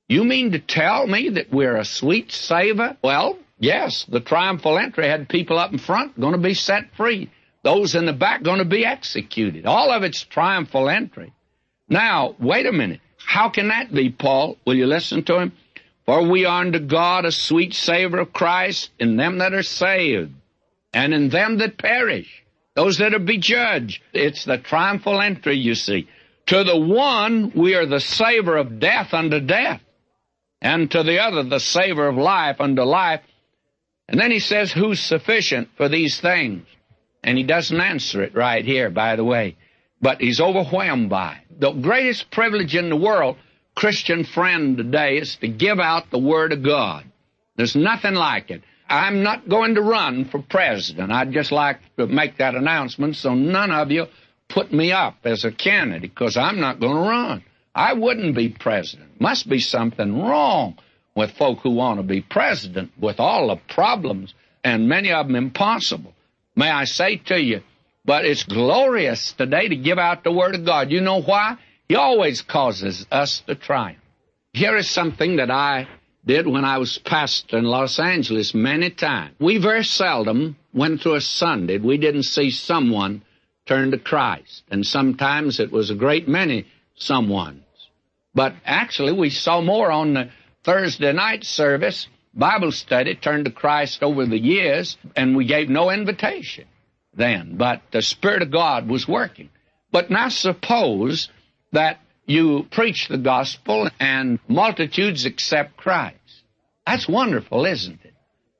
You 0.08 0.24
mean 0.24 0.54
to 0.54 0.60
tell 0.60 1.06
me 1.06 1.30
that 1.30 1.52
we're 1.52 1.76
a 1.76 1.86
sweet 1.86 2.32
savor? 2.32 2.98
Well, 3.04 3.38
Yes, 3.60 4.06
the 4.08 4.20
triumphal 4.20 4.78
entry 4.78 5.08
had 5.08 5.30
people 5.30 5.58
up 5.58 5.72
in 5.72 5.80
front 5.80 6.20
going 6.20 6.34
to 6.34 6.40
be 6.40 6.54
set 6.54 6.96
free. 6.96 7.32
Those 7.64 7.96
in 7.96 8.06
the 8.06 8.14
back 8.14 8.44
going 8.44 8.60
to 8.60 8.66
be 8.66 8.86
executed. 8.86 9.66
All 9.66 9.92
of 9.92 10.04
it's 10.04 10.24
triumphal 10.24 10.90
entry. 10.90 11.34
Now, 11.90 12.36
wait 12.40 12.68
a 12.68 12.72
minute. 12.72 13.02
How 13.18 13.50
can 13.50 13.70
that 13.70 13.92
be, 13.92 14.10
Paul? 14.10 14.58
Will 14.66 14.76
you 14.76 14.86
listen 14.86 15.24
to 15.24 15.40
him? 15.40 15.54
For 16.06 16.24
we 16.24 16.46
are 16.46 16.62
unto 16.62 16.80
God 16.80 17.26
a 17.26 17.32
sweet 17.32 17.74
savor 17.74 18.20
of 18.20 18.32
Christ 18.32 18.92
in 19.00 19.18
them 19.18 19.40
that 19.40 19.54
are 19.54 19.64
saved, 19.64 20.34
and 20.94 21.14
in 21.14 21.30
them 21.30 21.58
that 21.58 21.78
perish, 21.78 22.44
those 22.76 23.00
that 23.00 23.14
are 23.14 23.20
be 23.20 23.40
judged. 23.40 24.02
It's 24.14 24.46
the 24.46 24.58
triumphal 24.58 25.20
entry, 25.20 25.58
you 25.58 25.76
see. 25.76 26.08
To 26.48 26.64
the 26.64 26.78
one 26.78 27.52
we 27.56 27.76
are 27.76 27.86
the 27.86 28.00
savor 28.00 28.56
of 28.56 28.80
death 28.80 29.14
unto 29.14 29.40
death, 29.40 29.82
and 30.62 30.90
to 30.92 31.04
the 31.04 31.20
other 31.20 31.44
the 31.44 31.60
savor 31.60 32.08
of 32.08 32.16
life 32.16 32.60
unto 32.60 32.84
life. 32.84 33.22
And 34.08 34.20
then 34.20 34.32
he 34.32 34.40
says, 34.40 34.72
Who's 34.72 35.00
sufficient 35.00 35.70
for 35.76 35.90
these 35.90 36.20
things? 36.20 36.66
And 37.24 37.38
he 37.38 37.44
doesn't 37.44 37.80
answer 37.80 38.24
it 38.24 38.34
right 38.36 38.64
here, 38.64 38.90
by 38.90 39.18
the 39.18 39.24
way. 39.24 39.58
But 40.02 40.22
he's 40.22 40.40
overwhelmed 40.40 41.10
by 41.10 41.40
it. 41.42 41.60
The 41.60 41.72
greatest 41.72 42.32
privilege 42.32 42.76
in 42.76 42.90
the 42.90 42.96
world, 42.96 43.36
Christian 43.76 44.24
friend 44.24 44.78
today, 44.78 45.18
is 45.18 45.36
to 45.38 45.48
give 45.48 45.80
out 45.80 46.12
the 46.12 46.20
Word 46.20 46.54
of 46.54 46.64
God. 46.64 47.04
There's 47.58 47.76
nothing 47.76 48.14
like 48.14 48.52
it. 48.52 48.62
I'm 48.88 49.24
not 49.24 49.50
going 49.50 49.76
to 49.76 49.82
run 49.82 50.26
for 50.26 50.42
president. 50.42 51.12
I'd 51.12 51.34
just 51.34 51.52
like 51.52 51.80
to 51.98 52.08
make 52.08 52.38
that 52.38 52.56
announcement 52.56 53.18
so 53.18 53.34
none 53.34 53.72
of 53.72 53.92
you 53.92 54.06
put 54.50 54.72
me 54.72 54.92
up 54.92 55.18
as 55.24 55.46
a 55.46 55.52
candidate 55.52 56.14
because 56.14 56.38
I'm 56.38 56.60
not 56.60 56.80
going 56.80 56.96
to 56.96 57.10
run. 57.10 57.44
I 57.76 57.94
wouldn't 57.94 58.36
be 58.36 58.50
president. 58.50 59.22
Must 59.22 59.48
be 59.48 59.60
something 59.60 60.22
wrong 60.22 60.78
with 61.16 61.32
folk 61.32 61.60
who 61.60 61.72
want 61.72 62.00
to 62.00 62.04
be 62.04 62.22
president 62.22 62.92
with 63.00 63.20
all 63.20 63.48
the 63.48 63.58
problems 63.74 64.34
and 64.64 64.90
many 64.90 65.12
of 65.12 65.28
them 65.28 65.36
impossible. 65.36 66.14
May 66.56 66.70
I 66.70 66.86
say 66.86 67.18
to 67.28 67.40
you, 67.40 67.62
but 68.06 68.26
it's 68.26 68.44
glorious 68.44 69.34
today 69.34 69.68
to 69.68 69.76
give 69.76 70.00
out 70.00 70.24
the 70.24 70.32
Word 70.32 70.56
of 70.56 70.66
God. 70.66 70.92
You 70.92 71.02
know 71.02 71.22
why? 71.22 71.58
He 71.88 71.96
always 71.96 72.42
causes 72.42 73.06
us 73.12 73.42
to 73.48 73.56
triumph. 73.56 74.00
Here 74.54 74.76
is 74.76 74.90
something 74.90 75.38
that 75.38 75.52
I 75.52 75.88
did 76.26 76.48
when 76.48 76.66
I 76.66 76.78
was 76.78 76.98
pastor 76.98 77.58
in 77.58 77.64
Los 77.64 78.00
Angeles 78.00 78.54
many 78.54 78.90
times. 78.90 79.36
We 79.40 79.58
very 79.58 79.84
seldom 79.84 80.58
went 80.74 81.02
to 81.02 81.16
a 81.16 81.22
Sunday 81.22 81.78
we 81.78 81.98
didn't 81.98 82.24
see 82.24 82.52
someone 82.52 83.22
turn 83.68 83.92
to 83.92 83.98
Christ. 83.98 84.64
And 84.70 84.86
sometimes 84.86 85.60
it 85.60 85.72
was 85.72 85.90
a 85.90 85.96
great 85.96 86.28
many 86.28 86.66
someones. 87.00 87.64
But 88.34 88.56
actually 88.66 89.14
we 89.14 89.30
saw 89.30 89.62
more 89.62 89.92
on 89.92 90.14
the 90.14 90.30
Thursday 90.64 91.14
night 91.14 91.44
service 91.44 92.08
Bible 92.38 92.72
study 92.72 93.16
turned 93.16 93.46
to 93.46 93.52
Christ 93.52 94.04
over 94.04 94.26
the 94.26 94.38
years, 94.38 94.96
and 95.16 95.36
we 95.36 95.46
gave 95.46 95.70
no 95.70 95.90
invitation 95.90 96.66
then. 97.16 97.56
But 97.58 97.82
the 97.92 98.04
Spirit 98.04 98.44
of 98.44 98.52
God 98.52 98.88
was 98.88 99.08
working. 99.08 99.50
But 99.92 100.12
now 100.12 100.30
suppose 100.30 101.30
that 101.72 102.00
you 102.28 102.68
preach 102.70 103.08
the 103.08 103.18
gospel 103.18 103.90
and 104.00 104.38
multitudes 104.48 105.26
accept 105.26 105.78
Christ. 105.78 106.16
That's 106.86 107.08
wonderful, 107.08 107.66
isn't 107.66 108.02
it? 108.04 108.07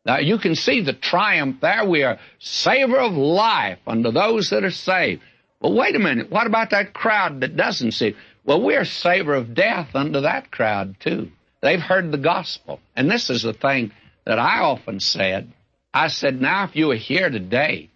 Now 0.08 0.20
you 0.20 0.38
can 0.38 0.56
see 0.56 0.82
the 0.82 0.94
triumph 0.94 1.58
there. 1.60 1.84
We 1.84 2.04
are 2.04 2.18
savor 2.40 2.98
of 2.98 3.14
life 3.14 3.80
unto 3.86 4.10
those 4.10 4.50
that 4.52 4.64
are 4.64 4.72
saved. 4.72 5.22
But 5.60 5.74
wait 5.74 5.98
a 5.98 6.00
minute. 6.00 6.32
What 6.32 6.48
about 6.48 6.70
that 6.70 6.94
crowd 6.94 7.42
that 7.42 7.58
doesn't 7.58 7.92
see? 7.92 8.16
Well, 8.46 8.62
we're 8.62 8.86
savor 8.86 9.34
of 9.34 9.54
death 9.54 9.90
unto 9.94 10.22
that 10.22 10.50
crowd 10.50 10.96
too. 11.02 11.32
They've 11.62 11.82
heard 11.82 12.12
the 12.12 12.18
gospel. 12.18 12.80
And 12.96 13.12
this 13.12 13.30
is 13.30 13.44
the 13.44 13.52
thing 13.52 13.92
that 14.26 14.40
I 14.40 14.60
often 14.60 15.02
said. 15.02 15.52
I 15.94 16.08
said, 16.08 16.40
now 16.40 16.64
if 16.64 16.78
you 16.78 16.92
are 16.92 16.96
here 16.96 17.30
today 17.30 17.90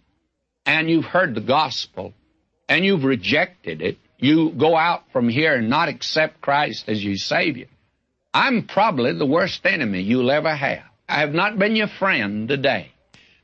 and 0.66 0.90
you've 0.90 1.06
heard 1.06 1.34
the 1.34 1.40
gospel 1.40 2.12
and 2.68 2.84
you've 2.84 3.04
rejected 3.04 3.80
it, 3.80 3.96
you 4.18 4.50
go 4.50 4.76
out 4.76 5.04
from 5.12 5.30
here 5.30 5.54
and 5.54 5.70
not 5.70 5.88
accept 5.88 6.42
Christ 6.42 6.88
as 6.88 7.02
your 7.02 7.16
Savior. 7.16 7.68
I'm 8.34 8.66
probably 8.66 9.14
the 9.14 9.24
worst 9.24 9.64
enemy 9.64 10.02
you'll 10.02 10.30
ever 10.30 10.54
have. 10.54 10.91
I 11.12 11.16
have 11.16 11.34
not 11.34 11.58
been 11.58 11.76
your 11.76 11.88
friend 11.88 12.48
today 12.48 12.90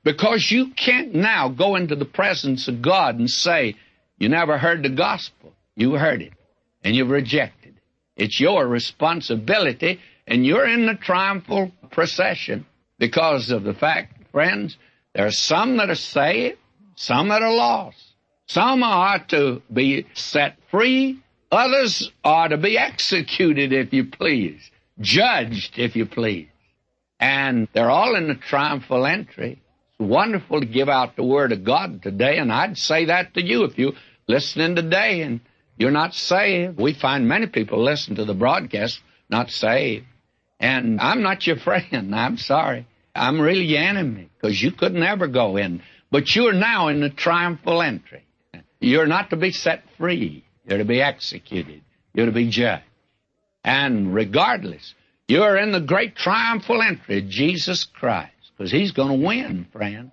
because 0.03 0.51
you 0.51 0.71
can't 0.71 1.15
now 1.15 1.51
go 1.51 1.77
into 1.77 1.97
the 1.97 2.07
presence 2.07 2.67
of 2.67 2.81
God 2.81 3.19
and 3.19 3.29
say, 3.29 3.75
you 4.17 4.31
never 4.31 4.57
heard 4.57 4.83
the 4.83 4.89
gospel. 4.89 5.53
You 5.77 5.93
heard 5.93 6.23
it 6.23 6.33
and 6.83 6.97
you've 6.97 7.11
rejected 7.11 7.75
it. 7.77 7.83
It's 8.17 8.41
your 8.41 8.67
responsibility 8.67 10.01
and 10.27 10.47
you're 10.47 10.67
in 10.67 10.87
the 10.87 10.95
triumphal 10.95 11.71
procession 11.91 12.65
because 12.99 13.51
of 13.51 13.65
the 13.65 13.75
fact, 13.75 14.15
friends, 14.33 14.79
there 15.15 15.27
are 15.27 15.31
some 15.31 15.77
that 15.77 15.91
are 15.91 15.95
saved, 15.95 16.57
some 16.97 17.29
that 17.29 17.43
are 17.43 17.55
lost. 17.55 18.03
Some 18.47 18.83
are 18.83 19.19
to 19.27 19.61
be 19.71 20.07
set 20.15 20.57
free, 20.71 21.21
others 21.53 22.11
are 22.25 22.49
to 22.49 22.57
be 22.57 22.79
executed, 22.79 23.75
if 23.75 23.93
you 23.93 24.07
please, 24.07 24.71
judged, 24.99 25.79
if 25.79 25.97
you 25.97 26.07
please. 26.07 26.49
And 27.21 27.69
they're 27.73 27.91
all 27.91 28.15
in 28.15 28.29
the 28.29 28.35
triumphal 28.35 29.07
entry. 29.07 29.61
It's 29.91 30.09
wonderful 30.09 30.61
to 30.61 30.67
give 30.67 30.89
out 30.89 31.17
the 31.17 31.25
Word 31.25 31.53
of 31.53 31.65
God 31.65 32.03
today, 32.03 32.39
and 32.39 32.53
I'd 32.53 32.79
say 32.79 33.07
that 33.07 33.35
to 33.35 33.45
you 33.45 33.65
if 33.65 33.79
you 33.79 33.93
listening 34.29 34.77
today 34.77 35.23
and 35.23 35.41
you're 35.77 35.91
not 35.91 36.15
saved. 36.15 36.79
We 36.79 36.95
find 36.95 37.29
many 37.29 37.47
people 37.47 37.83
listen 37.83 38.17
to 38.17 38.25
the 38.25 38.35
broadcast 38.35 39.01
not 39.29 39.51
saved. 39.51 40.07
And 40.61 41.01
I'm 41.01 41.23
not 41.23 41.47
your 41.47 41.57
friend. 41.65 42.15
I'm 42.15 42.37
sorry. 42.37 42.87
I'm 43.15 43.41
really 43.41 43.65
your 43.65 43.83
enemy 43.83 44.29
because 44.37 44.61
you 44.63 44.73
could 44.73 44.95
never 44.95 45.27
go 45.27 45.57
in. 45.57 45.83
But 46.11 46.35
you're 46.35 46.53
now 46.53 46.89
in 46.89 47.01
the 47.01 47.11
triumphal 47.11 47.83
entry. 47.83 48.25
You're 48.81 49.07
not 49.07 49.31
to 49.31 49.37
be 49.37 49.51
set 49.51 49.83
free. 49.99 50.45
You're 50.65 50.79
to 50.79 50.85
be 50.85 51.03
executed. 51.03 51.83
You're 52.15 52.27
to 52.27 52.33
be 52.33 52.49
judged. 52.49 52.85
And 53.65 54.15
regardless, 54.15 54.95
you're 55.29 55.57
in 55.57 55.73
the 55.73 55.81
great 55.81 56.17
triumphal 56.17 56.83
entry 56.83 57.23
Jesus 57.23 57.85
Christ 57.85 58.33
because 58.57 58.73
he's 58.73 58.93
going 58.93 59.21
to 59.21 59.27
win, 59.27 59.67
friends. 59.71 60.11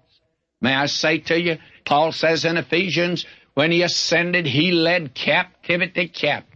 May 0.61 0.75
I 0.75 0.85
say 0.85 1.19
to 1.19 1.39
you, 1.39 1.57
Paul 1.85 2.11
says 2.11 2.45
in 2.45 2.57
Ephesians, 2.57 3.25
when 3.53 3.71
he 3.71 3.81
ascended, 3.81 4.45
he 4.45 4.71
led 4.71 5.15
captivity 5.15 6.09
captive. 6.09 6.51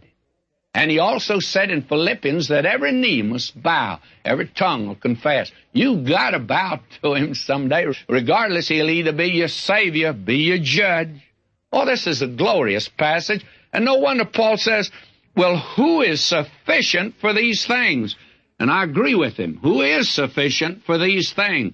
And 0.72 0.90
he 0.90 1.00
also 1.00 1.40
said 1.40 1.70
in 1.70 1.82
Philippians 1.82 2.48
that 2.48 2.64
every 2.64 2.92
knee 2.92 3.22
must 3.22 3.60
bow, 3.60 3.98
every 4.24 4.46
tongue 4.46 4.86
will 4.86 4.94
confess. 4.94 5.50
You've 5.72 6.06
gotta 6.06 6.38
bow 6.38 6.80
to 7.02 7.14
him 7.14 7.34
someday. 7.34 7.86
Regardless, 8.08 8.68
he'll 8.68 8.88
either 8.88 9.12
be 9.12 9.30
your 9.30 9.48
savior, 9.48 10.12
be 10.12 10.36
your 10.36 10.58
judge. 10.58 11.20
Oh, 11.72 11.86
this 11.86 12.06
is 12.06 12.22
a 12.22 12.28
glorious 12.28 12.88
passage. 12.88 13.44
And 13.72 13.84
no 13.84 13.96
wonder 13.96 14.24
Paul 14.24 14.58
says, 14.58 14.90
well, 15.36 15.56
who 15.56 16.02
is 16.02 16.20
sufficient 16.20 17.16
for 17.20 17.32
these 17.32 17.64
things? 17.66 18.16
And 18.60 18.70
I 18.70 18.84
agree 18.84 19.14
with 19.14 19.38
him. 19.38 19.58
Who 19.62 19.80
is 19.80 20.10
sufficient 20.10 20.84
for 20.84 20.98
these 20.98 21.32
things? 21.32 21.72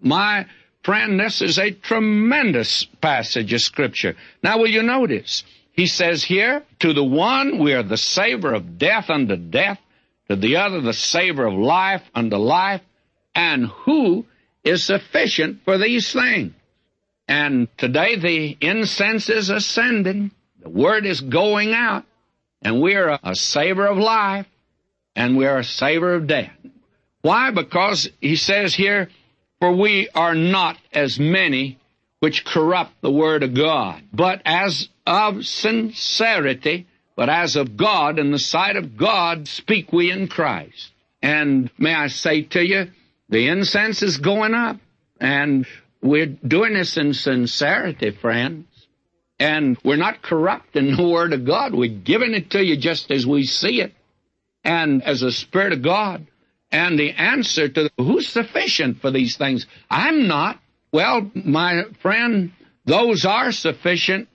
My 0.00 0.46
friend, 0.82 1.20
this 1.20 1.42
is 1.42 1.58
a 1.58 1.70
tremendous 1.70 2.86
passage 3.02 3.52
of 3.52 3.60
scripture. 3.60 4.16
Now 4.42 4.58
will 4.58 4.70
you 4.70 4.82
notice? 4.82 5.44
He 5.72 5.86
says 5.86 6.24
here, 6.24 6.64
to 6.80 6.94
the 6.94 7.04
one 7.04 7.58
we 7.58 7.74
are 7.74 7.82
the 7.82 7.98
savor 7.98 8.54
of 8.54 8.78
death 8.78 9.10
unto 9.10 9.36
death, 9.36 9.78
to 10.28 10.36
the 10.36 10.56
other 10.56 10.80
the 10.80 10.94
savor 10.94 11.46
of 11.46 11.54
life 11.54 12.02
unto 12.14 12.36
life, 12.36 12.80
and 13.34 13.66
who 13.66 14.24
is 14.64 14.84
sufficient 14.84 15.62
for 15.64 15.76
these 15.76 16.12
things? 16.12 16.54
And 17.28 17.68
today 17.76 18.16
the 18.16 18.56
incense 18.60 19.28
is 19.28 19.50
ascending, 19.50 20.30
the 20.62 20.70
word 20.70 21.04
is 21.04 21.20
going 21.20 21.74
out, 21.74 22.04
and 22.62 22.80
we're 22.80 23.08
a, 23.08 23.20
a 23.22 23.34
savor 23.34 23.86
of 23.86 23.98
life, 23.98 24.46
and 25.14 25.36
we're 25.36 25.58
a 25.58 25.64
savor 25.64 26.14
of 26.14 26.26
death. 26.26 26.56
Why? 27.20 27.50
Because 27.50 28.08
he 28.20 28.36
says 28.36 28.74
here, 28.74 29.08
for 29.60 29.72
we 29.72 30.08
are 30.14 30.34
not 30.34 30.76
as 30.92 31.18
many 31.18 31.78
which 32.20 32.44
corrupt 32.44 32.92
the 33.00 33.10
word 33.10 33.42
of 33.42 33.54
God, 33.54 34.02
but 34.12 34.42
as 34.44 34.88
of 35.06 35.44
sincerity, 35.44 36.86
but 37.16 37.28
as 37.28 37.56
of 37.56 37.76
God, 37.76 38.18
in 38.18 38.30
the 38.30 38.38
sight 38.38 38.76
of 38.76 38.96
God, 38.96 39.48
speak 39.48 39.92
we 39.92 40.10
in 40.10 40.28
Christ. 40.28 40.90
And 41.20 41.70
may 41.78 41.94
I 41.94 42.08
say 42.08 42.42
to 42.42 42.64
you, 42.64 42.90
the 43.28 43.48
incense 43.48 44.02
is 44.02 44.18
going 44.18 44.54
up, 44.54 44.78
and 45.20 45.66
we're 46.00 46.26
doing 46.26 46.74
this 46.74 46.96
in 46.96 47.14
sincerity, 47.14 48.10
friends. 48.10 48.66
And 49.38 49.76
we're 49.82 49.96
not 49.96 50.22
corrupting 50.22 50.96
the 50.96 51.08
Word 51.08 51.32
of 51.32 51.44
God. 51.44 51.74
We're 51.74 51.88
giving 51.88 52.34
it 52.34 52.50
to 52.50 52.62
you 52.62 52.76
just 52.76 53.10
as 53.10 53.26
we 53.26 53.44
see 53.44 53.80
it, 53.80 53.92
and 54.64 55.02
as 55.02 55.20
the 55.20 55.32
Spirit 55.32 55.72
of 55.72 55.82
God. 55.82 56.26
And 56.70 56.98
the 56.98 57.10
answer 57.10 57.68
to 57.68 57.90
who's 57.98 58.28
sufficient 58.28 59.00
for 59.00 59.10
these 59.10 59.36
things? 59.36 59.66
I'm 59.90 60.26
not. 60.26 60.58
Well, 60.90 61.30
my 61.34 61.82
friend, 62.00 62.52
those 62.86 63.26
are 63.26 63.52
sufficient 63.52 64.28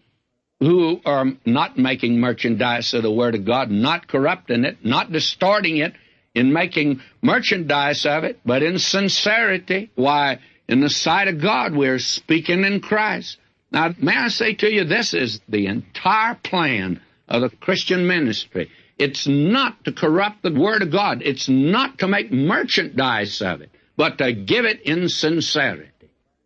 who 0.60 1.01
are 1.05 1.25
not 1.46 1.77
making 1.77 2.19
merchandise 2.19 2.93
of 2.93 3.03
the 3.03 3.12
Word 3.12 3.36
of 3.36 3.46
God, 3.46 3.72
not 3.72 4.07
corrupting 4.07 4.65
it, 4.65 4.84
not 4.84 5.12
distorting 5.12 5.77
it 5.77 5.93
in 6.34 6.53
making 6.53 7.01
merchandise 7.22 8.05
of 8.05 8.24
it, 8.24 8.39
but 8.46 8.62
in 8.62 8.77
sincerity. 8.77 9.89
Why, 9.96 10.39
in 10.67 10.81
the 10.81 10.89
sight 10.89 11.27
of 11.27 11.41
God, 11.41 11.75
we're 11.75 12.00
speaking 12.00 12.63
in 12.63 12.81
Christ. 12.81 13.38
Now, 13.72 13.93
may 14.00 14.15
I 14.15 14.27
say 14.29 14.53
to 14.53 14.72
you, 14.72 14.84
this 14.84 15.13
is 15.13 15.41
the 15.50 15.67
entire 15.67 16.36
plan 16.36 17.01
of 17.27 17.41
the 17.41 17.50
Christian 17.50 18.07
ministry. 18.07 18.69
It's 18.98 19.27
not 19.27 19.86
to 19.86 19.92
corrupt 19.92 20.44
the 20.44 20.51
Word 20.51 20.82
of 20.82 20.92
God. 20.92 21.22
It's 21.24 21.48
not 21.48 22.00
to 22.00 22.08
make 22.08 22.32
merchandise 22.32 23.42
of 23.42 23.62
it, 23.62 23.70
but 23.96 24.18
to 24.18 24.34
give 24.34 24.66
it 24.66 24.82
in 24.82 25.10
sincerity. 25.10 25.92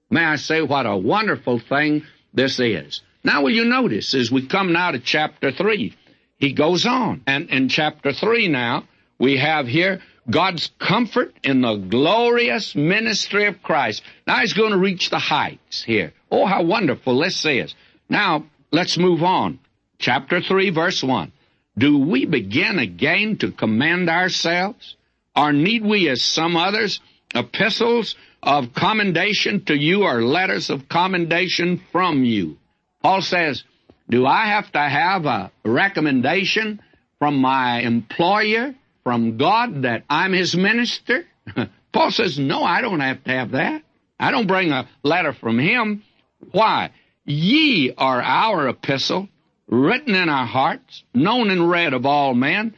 May 0.09 0.25
I 0.25 0.35
say 0.35 0.61
what 0.61 0.85
a 0.85 0.97
wonderful 0.97 1.59
thing 1.59 2.03
this 2.33 2.59
is. 2.59 3.01
Now, 3.23 3.43
will 3.43 3.51
you 3.51 3.65
notice 3.65 4.13
as 4.13 4.31
we 4.31 4.47
come 4.47 4.73
now 4.73 4.91
to 4.91 4.99
chapter 4.99 5.51
3, 5.51 5.95
he 6.37 6.53
goes 6.53 6.85
on. 6.85 7.21
And 7.27 7.49
in 7.49 7.69
chapter 7.69 8.11
3 8.11 8.47
now, 8.49 8.85
we 9.19 9.37
have 9.37 9.67
here 9.67 10.01
God's 10.29 10.71
comfort 10.79 11.33
in 11.43 11.61
the 11.61 11.75
glorious 11.75 12.75
ministry 12.75 13.45
of 13.45 13.61
Christ. 13.63 14.01
Now 14.27 14.39
he's 14.39 14.53
going 14.53 14.71
to 14.71 14.77
reach 14.77 15.09
the 15.09 15.19
heights 15.19 15.83
here. 15.83 16.13
Oh, 16.29 16.45
how 16.45 16.63
wonderful 16.63 17.19
this 17.19 17.45
is. 17.45 17.75
Now, 18.09 18.45
let's 18.71 18.97
move 18.97 19.23
on. 19.23 19.59
Chapter 19.99 20.41
3, 20.41 20.71
verse 20.71 21.03
1. 21.03 21.31
Do 21.77 21.97
we 21.99 22.25
begin 22.25 22.79
again 22.79 23.37
to 23.37 23.51
commend 23.51 24.09
ourselves? 24.09 24.95
Or 25.35 25.53
need 25.53 25.85
we, 25.85 26.09
as 26.09 26.21
some 26.21 26.57
others, 26.57 26.99
epistles 27.33 28.15
of 28.43 28.73
commendation 28.73 29.63
to 29.65 29.75
you 29.75 30.03
or 30.03 30.21
letters 30.21 30.69
of 30.69 30.89
commendation 30.89 31.81
from 31.91 32.23
you? 32.23 32.57
Paul 33.01 33.21
says, 33.21 33.63
Do 34.09 34.25
I 34.25 34.47
have 34.47 34.71
to 34.73 34.79
have 34.79 35.25
a 35.25 35.51
recommendation 35.63 36.81
from 37.19 37.37
my 37.37 37.79
employer, 37.79 38.75
from 39.03 39.37
God, 39.37 39.83
that 39.83 40.03
I'm 40.09 40.33
his 40.33 40.55
minister? 40.55 41.25
Paul 41.93 42.11
says, 42.11 42.37
No, 42.37 42.63
I 42.63 42.81
don't 42.81 42.99
have 42.99 43.23
to 43.23 43.31
have 43.31 43.51
that. 43.51 43.83
I 44.19 44.31
don't 44.31 44.47
bring 44.47 44.71
a 44.71 44.87
letter 45.03 45.33
from 45.33 45.57
him. 45.57 46.03
Why? 46.51 46.91
Ye 47.25 47.93
are 47.97 48.21
our 48.21 48.67
epistle, 48.67 49.29
written 49.71 50.13
in 50.13 50.29
our 50.29 50.45
hearts, 50.45 51.03
known 51.13 51.49
and 51.49 51.69
read 51.69 51.93
of 51.93 52.05
all 52.05 52.35
men, 52.35 52.75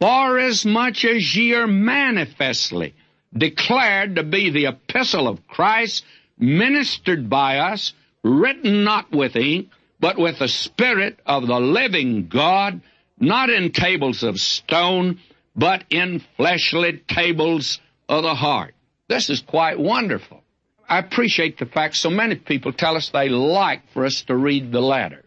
for 0.00 0.38
as 0.38 0.66
much 0.66 1.04
as 1.04 1.34
ye 1.34 1.54
are 1.54 1.68
manifestly 1.68 2.94
declared 3.36 4.16
to 4.16 4.22
be 4.22 4.50
the 4.50 4.66
epistle 4.66 5.28
of 5.28 5.46
Christ, 5.46 6.04
ministered 6.38 7.30
by 7.30 7.58
us, 7.58 7.92
written 8.22 8.84
not 8.84 9.10
with 9.12 9.36
ink, 9.36 9.70
but 10.00 10.18
with 10.18 10.38
the 10.40 10.48
Spirit 10.48 11.18
of 11.24 11.46
the 11.46 11.60
living 11.60 12.28
God, 12.28 12.80
not 13.18 13.48
in 13.50 13.72
tables 13.72 14.22
of 14.22 14.38
stone, 14.38 15.20
but 15.56 15.84
in 15.90 16.22
fleshly 16.36 17.02
tables 17.08 17.80
of 18.08 18.24
the 18.24 18.34
heart. 18.34 18.74
This 19.08 19.30
is 19.30 19.40
quite 19.40 19.78
wonderful. 19.78 20.42
I 20.88 20.98
appreciate 20.98 21.58
the 21.58 21.66
fact 21.66 21.96
so 21.96 22.10
many 22.10 22.34
people 22.34 22.72
tell 22.72 22.96
us 22.96 23.08
they 23.08 23.28
like 23.28 23.82
for 23.92 24.04
us 24.04 24.22
to 24.22 24.36
read 24.36 24.72
the 24.72 24.80
letters. 24.80 25.23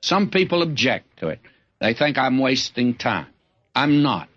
Some 0.00 0.30
people 0.30 0.62
object 0.62 1.18
to 1.18 1.28
it. 1.28 1.40
They 1.80 1.94
think 1.94 2.18
I'm 2.18 2.38
wasting 2.38 2.94
time. 2.94 3.26
I'm 3.74 4.02
not. 4.02 4.28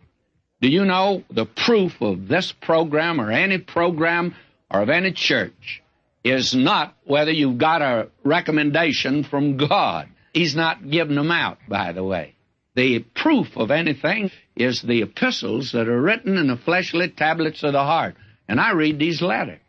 Do 0.62 0.68
you 0.70 0.86
know 0.86 1.24
the 1.30 1.46
proof 1.46 2.02
of 2.02 2.28
this 2.28 2.52
program 2.52 3.20
or 3.20 3.32
any 3.32 3.58
program 3.58 4.36
or 4.70 4.82
of 4.82 4.90
any 4.90 5.12
church 5.12 5.82
is 6.24 6.54
not 6.54 6.96
whether 7.04 7.32
you've 7.32 7.58
got 7.58 7.82
a 7.82 8.10
recommendation 8.24 9.24
from 9.24 9.58
God. 9.58 10.08
He's 10.34 10.56
not 10.56 10.90
giving 10.90 11.16
them 11.16 11.32
out, 11.32 11.58
by 11.68 11.92
the 11.92 12.04
way. 12.04 12.36
The 12.76 13.00
proof 13.00 13.58
of 13.58 13.72
anything 13.72 14.32
is 14.56 14.82
the 14.82 15.02
epistles 15.02 15.74
that 15.74 15.90
are 15.90 16.02
written 16.02 16.38
in 16.38 16.48
the 16.48 16.58
fleshly 16.58 17.10
tablets 17.10 17.64
of 17.64 17.74
the 17.74 17.84
heart. 17.84 18.16
And 18.48 18.60
I 18.60 18.72
read 18.72 18.98
these 18.98 19.22
letters. 19.22 19.60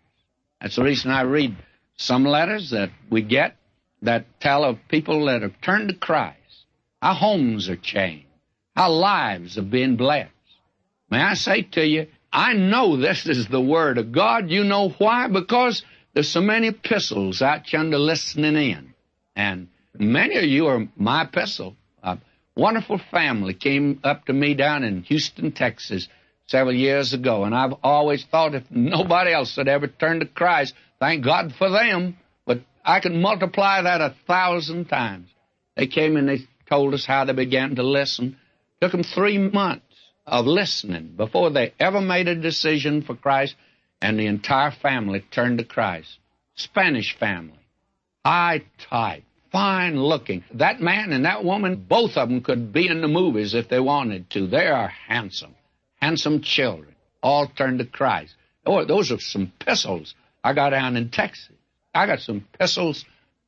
That's 0.60 0.76
the 0.76 0.84
reason 0.84 1.10
I 1.10 1.22
read 1.22 1.56
some 1.96 2.24
letters 2.24 2.70
that 2.70 2.90
we 3.10 3.22
get 3.22 3.56
that 4.02 4.40
tell 4.40 4.64
of 4.64 4.78
people 4.88 5.26
that 5.26 5.42
have 5.42 5.60
turned 5.60 5.88
to 5.88 5.94
Christ. 5.94 6.36
Our 7.00 7.14
homes 7.14 7.68
are 7.68 7.76
changed. 7.76 8.26
Our 8.76 8.90
lives 8.90 9.56
have 9.56 9.70
been 9.70 9.96
blessed. 9.96 10.30
May 11.10 11.20
I 11.20 11.34
say 11.34 11.62
to 11.62 11.86
you, 11.86 12.06
I 12.32 12.54
know 12.54 12.96
this 12.96 13.26
is 13.26 13.48
the 13.48 13.60
Word 13.60 13.98
of 13.98 14.12
God. 14.12 14.50
You 14.50 14.64
know 14.64 14.88
why? 14.88 15.28
Because 15.28 15.82
there's 16.14 16.28
so 16.28 16.40
many 16.40 16.68
epistles 16.68 17.42
out 17.42 17.70
yonder 17.72 17.98
listening 17.98 18.56
in. 18.56 18.94
And 19.36 19.68
many 19.98 20.36
of 20.36 20.44
you 20.44 20.66
are 20.66 20.88
my 20.96 21.24
epistle. 21.24 21.76
A 22.02 22.18
wonderful 22.56 23.00
family 23.10 23.54
came 23.54 24.00
up 24.04 24.26
to 24.26 24.32
me 24.32 24.54
down 24.54 24.84
in 24.84 25.02
Houston, 25.02 25.52
Texas 25.52 26.08
several 26.46 26.74
years 26.74 27.12
ago, 27.12 27.44
and 27.44 27.54
I've 27.54 27.74
always 27.82 28.24
thought 28.24 28.54
if 28.54 28.64
nobody 28.70 29.32
else 29.32 29.56
had 29.56 29.68
ever 29.68 29.86
turned 29.86 30.20
to 30.20 30.26
Christ, 30.26 30.74
thank 30.98 31.24
God 31.24 31.54
for 31.56 31.70
them, 31.70 32.18
I 32.84 33.00
could 33.00 33.14
multiply 33.14 33.82
that 33.82 34.00
a 34.00 34.14
thousand 34.26 34.86
times. 34.86 35.28
They 35.76 35.86
came 35.86 36.16
and 36.16 36.28
they 36.28 36.46
told 36.68 36.94
us 36.94 37.04
how 37.06 37.24
they 37.24 37.32
began 37.32 37.76
to 37.76 37.82
listen. 37.82 38.36
Took 38.80 38.92
them 38.92 39.04
three 39.04 39.38
months 39.38 39.84
of 40.26 40.46
listening 40.46 41.14
before 41.16 41.50
they 41.50 41.74
ever 41.78 42.00
made 42.00 42.28
a 42.28 42.34
decision 42.34 43.02
for 43.02 43.14
Christ, 43.14 43.54
and 44.00 44.18
the 44.18 44.26
entire 44.26 44.70
family 44.70 45.24
turned 45.30 45.58
to 45.58 45.64
Christ. 45.64 46.18
Spanish 46.54 47.16
family, 47.18 47.58
high 48.24 48.62
type, 48.90 49.24
fine 49.50 49.96
looking. 49.96 50.44
That 50.54 50.80
man 50.80 51.12
and 51.12 51.24
that 51.24 51.44
woman, 51.44 51.86
both 51.88 52.16
of 52.16 52.28
them 52.28 52.42
could 52.42 52.72
be 52.72 52.88
in 52.88 53.00
the 53.00 53.08
movies 53.08 53.54
if 53.54 53.68
they 53.68 53.80
wanted 53.80 54.28
to. 54.30 54.46
They 54.46 54.66
are 54.66 54.88
handsome, 54.88 55.54
handsome 56.00 56.42
children, 56.42 56.94
all 57.22 57.46
turned 57.46 57.78
to 57.78 57.86
Christ. 57.86 58.34
Oh, 58.66 58.84
those 58.84 59.12
are 59.12 59.18
some 59.18 59.52
pistols 59.58 60.14
I 60.44 60.52
got 60.52 60.70
down 60.70 60.96
in 60.96 61.10
Texas. 61.10 61.56
I 61.94 62.06
got 62.06 62.20
some 62.20 62.46
pistols 62.58 63.04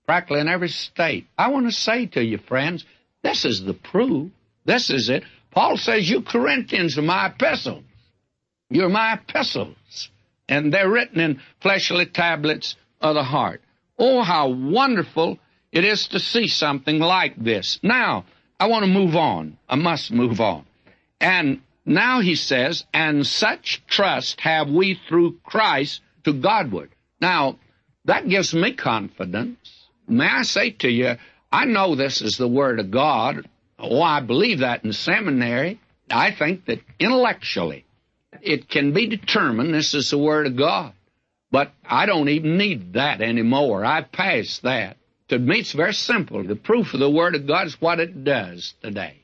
practically 0.07 0.41
in 0.41 0.49
every 0.49 0.69
state. 0.69 1.27
I 1.37 1.49
want 1.49 1.67
to 1.67 1.73
say 1.73 2.07
to 2.07 2.23
you, 2.23 2.39
friends, 2.39 2.85
this 3.23 3.45
is 3.45 3.65
the 3.65 3.75
proof. 3.75 4.31
This 4.65 4.91
is 4.91 5.09
it. 5.09 5.25
Paul 5.51 5.77
says, 5.77 6.09
You 6.09 6.23
Corinthians 6.23 6.99
are 6.99 7.03
my 7.03 7.27
epistles. 7.27 7.85
You're 8.71 8.89
my 8.89 9.15
epistles. 9.15 10.11
And 10.49 10.73
they're 10.73 10.91
written 10.91 11.21
in 11.21 11.41
fleshly 11.61 12.07
tablets 12.07 12.77
of 13.01 13.15
the 13.15 13.23
heart. 13.23 13.63
Oh, 13.99 14.23
how 14.23 14.49
wonderful 14.49 15.39
it 15.73 15.85
is 15.85 16.09
to 16.09 16.21
see 16.21 16.49
something 16.49 16.99
like 16.99 17.37
this. 17.37 17.79
Now, 17.83 18.25
I 18.59 18.67
want 18.67 18.85
to 18.85 18.91
move 18.91 19.17
on. 19.17 19.59
I 19.69 19.77
must 19.77 20.13
move 20.13 20.41
on. 20.41 20.65
And 21.21 21.63
now 21.87 22.21
he 22.21 22.35
says, 22.35 22.85
and 22.93 23.27
such 23.27 23.83
trust 23.87 24.41
have 24.41 24.69
we 24.69 24.99
through 25.09 25.39
Christ 25.45 26.01
to 26.25 26.33
Godward. 26.33 26.91
Now, 27.21 27.59
that 28.05 28.29
gives 28.29 28.55
me 28.55 28.73
confidence. 28.73 29.87
May 30.07 30.27
I 30.27 30.43
say 30.43 30.71
to 30.71 30.91
you, 30.91 31.17
I 31.51 31.65
know 31.65 31.95
this 31.95 32.21
is 32.21 32.37
the 32.37 32.49
Word 32.49 32.81
of 32.81 32.91
God. 32.91 33.49
Oh, 33.79 34.03
I 34.03 34.21
believe 34.21 34.59
that 34.61 34.85
in 34.85 34.93
seminary. 34.93 35.81
I 36.11 36.33
think 36.33 36.67
that 36.67 36.81
intellectually 36.99 37.87
it 38.43 38.69
can 38.69 38.93
be 38.93 39.07
determined 39.07 39.73
this 39.73 39.95
is 39.95 40.11
the 40.11 40.19
Word 40.19 40.47
of 40.47 40.57
God. 40.57 40.93
But 41.51 41.73
I 41.85 42.07
don't 42.07 42.29
even 42.29 42.59
need 42.59 42.95
that 42.95 43.21
anymore. 43.23 43.85
I've 43.85 44.13
passed 44.13 44.63
that. 44.63 44.97
To 45.29 45.39
me, 45.39 45.61
it's 45.61 45.73
very 45.73 45.95
simple. 45.95 46.43
The 46.43 46.57
proof 46.57 46.93
of 46.93 47.01
the 47.01 47.11
Word 47.11 47.35
of 47.35 47.47
God 47.47 47.69
is 47.69 47.81
what 47.81 48.01
it 48.01 48.25
does 48.25 48.75
today. 48.83 49.23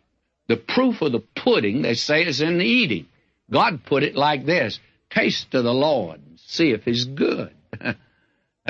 The 0.49 0.57
proof 0.57 1.03
of 1.03 1.13
the 1.13 1.21
pudding, 1.21 1.83
they 1.83 1.95
say, 1.95 2.25
is 2.25 2.41
in 2.41 2.59
the 2.59 2.65
eating. 2.65 3.07
God 3.51 3.85
put 3.85 4.03
it 4.03 4.17
like 4.17 4.47
this 4.47 4.81
Taste 5.11 5.53
of 5.55 5.65
the 5.65 5.75
Lord, 5.75 6.21
see 6.37 6.71
if 6.71 6.85
He's 6.85 7.05
good. 7.05 7.53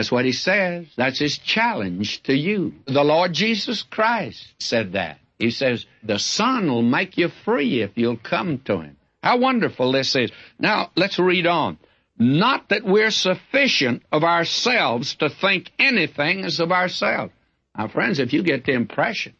That's 0.00 0.10
what 0.10 0.24
He 0.24 0.32
says. 0.32 0.86
That's 0.96 1.18
His 1.18 1.36
challenge 1.36 2.22
to 2.22 2.34
you. 2.34 2.72
The 2.86 3.04
Lord 3.04 3.34
Jesus 3.34 3.82
Christ 3.82 4.54
said 4.58 4.92
that. 4.92 5.18
He 5.38 5.50
says, 5.50 5.84
the 6.02 6.18
Son 6.18 6.70
will 6.70 6.80
make 6.80 7.18
you 7.18 7.28
free 7.28 7.82
if 7.82 7.90
you'll 7.96 8.16
come 8.16 8.60
to 8.60 8.80
Him. 8.80 8.96
How 9.22 9.36
wonderful 9.36 9.92
this 9.92 10.16
is. 10.16 10.32
Now, 10.58 10.90
let's 10.96 11.18
read 11.18 11.46
on. 11.46 11.76
Not 12.18 12.70
that 12.70 12.82
we're 12.82 13.10
sufficient 13.10 14.02
of 14.10 14.24
ourselves 14.24 15.16
to 15.16 15.28
think 15.28 15.70
anything 15.78 16.46
is 16.46 16.60
of 16.60 16.72
ourselves. 16.72 17.34
Now, 17.76 17.88
friends, 17.88 18.20
if 18.20 18.32
you 18.32 18.42
get 18.42 18.64
the 18.64 18.72
impression 18.72 19.34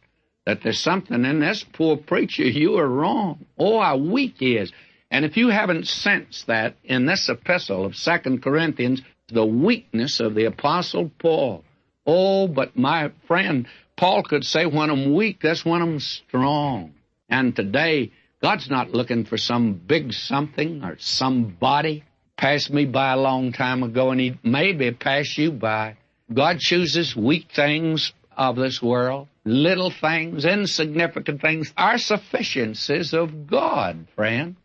that 0.45 0.61
there's 0.61 0.79
something 0.79 1.25
in 1.25 1.39
this 1.39 1.65
poor 1.73 1.97
preacher, 1.97 2.43
you 2.43 2.77
are 2.77 2.87
wrong. 2.87 3.47
Oh, 3.57 3.81
how 3.81 3.97
weak 3.97 4.35
he 4.37 4.57
is. 4.57 4.71
And 5.09 5.25
if 5.25 5.37
you 5.37 5.49
haven't 5.49 5.87
sensed 5.87 6.45
that 6.45 6.75
in 6.83 7.07
this 7.07 7.29
epistle 7.29 7.83
of 7.83 7.95
Second 7.95 8.43
Corinthians, 8.43 9.01
the 9.31 9.45
weakness 9.45 10.19
of 10.19 10.35
the 10.35 10.45
Apostle 10.45 11.11
Paul. 11.19 11.63
Oh, 12.05 12.47
but 12.47 12.77
my 12.77 13.11
friend, 13.27 13.67
Paul 13.95 14.23
could 14.23 14.45
say 14.45 14.65
when 14.65 14.89
I'm 14.89 15.13
weak, 15.13 15.39
that's 15.41 15.65
when 15.65 15.81
I'm 15.81 15.99
strong. 15.99 16.93
And 17.29 17.55
today, 17.55 18.11
God's 18.41 18.69
not 18.69 18.91
looking 18.91 19.25
for 19.25 19.37
some 19.37 19.73
big 19.73 20.13
something 20.13 20.83
or 20.83 20.97
somebody. 20.99 22.03
Passed 22.37 22.71
me 22.71 22.85
by 22.85 23.11
a 23.11 23.17
long 23.17 23.53
time 23.53 23.83
ago, 23.83 24.09
and 24.09 24.19
He 24.19 24.39
maybe 24.43 24.91
pass 24.91 25.37
you 25.37 25.51
by. 25.51 25.97
God 26.33 26.59
chooses 26.59 27.15
weak 27.15 27.49
things 27.55 28.13
of 28.35 28.55
this 28.55 28.81
world, 28.81 29.27
little 29.45 29.91
things, 29.91 30.45
insignificant 30.45 31.41
things, 31.41 31.71
are 31.77 31.97
sufficiencies 31.97 33.13
of 33.13 33.47
God, 33.47 34.07
friends. 34.15 34.57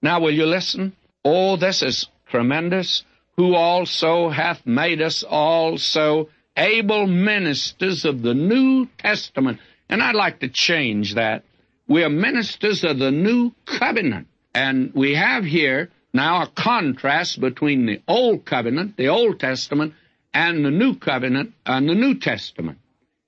Now, 0.00 0.20
will 0.20 0.32
you 0.32 0.46
listen? 0.46 0.96
Oh, 1.24 1.56
this 1.56 1.82
is 1.82 2.08
tremendous. 2.28 3.04
Who 3.36 3.54
also 3.54 4.28
hath 4.28 4.66
made 4.66 5.00
us 5.00 5.22
also 5.22 6.28
able 6.56 7.06
ministers 7.06 8.04
of 8.04 8.22
the 8.22 8.34
New 8.34 8.86
Testament. 8.98 9.58
And 9.88 10.02
I'd 10.02 10.14
like 10.14 10.40
to 10.40 10.48
change 10.48 11.14
that. 11.14 11.44
We 11.88 12.04
are 12.04 12.10
ministers 12.10 12.84
of 12.84 12.98
the 12.98 13.10
New 13.10 13.52
Covenant. 13.64 14.28
And 14.54 14.92
we 14.94 15.14
have 15.14 15.44
here 15.44 15.90
now 16.12 16.42
a 16.42 16.46
contrast 16.46 17.40
between 17.40 17.86
the 17.86 18.02
Old 18.06 18.44
Covenant, 18.44 18.96
the 18.96 19.08
Old 19.08 19.40
Testament, 19.40 19.94
and 20.34 20.64
the 20.64 20.70
New 20.70 20.96
Covenant 20.96 21.54
and 21.66 21.88
the 21.88 21.94
New 21.94 22.18
Testament. 22.18 22.78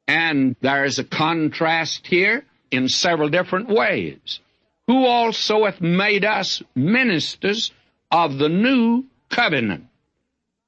And 0.06 0.56
there 0.60 0.84
is 0.84 0.98
a 0.98 1.04
contrast 1.04 2.06
here 2.06 2.44
in 2.70 2.88
several 2.88 3.30
different 3.30 3.68
ways. 3.68 4.40
Who 4.86 5.06
also 5.06 5.64
hath 5.64 5.80
made 5.80 6.26
us 6.26 6.62
ministers 6.74 7.72
of 8.10 8.36
the 8.36 8.50
New 8.50 9.04
Covenant. 9.30 9.86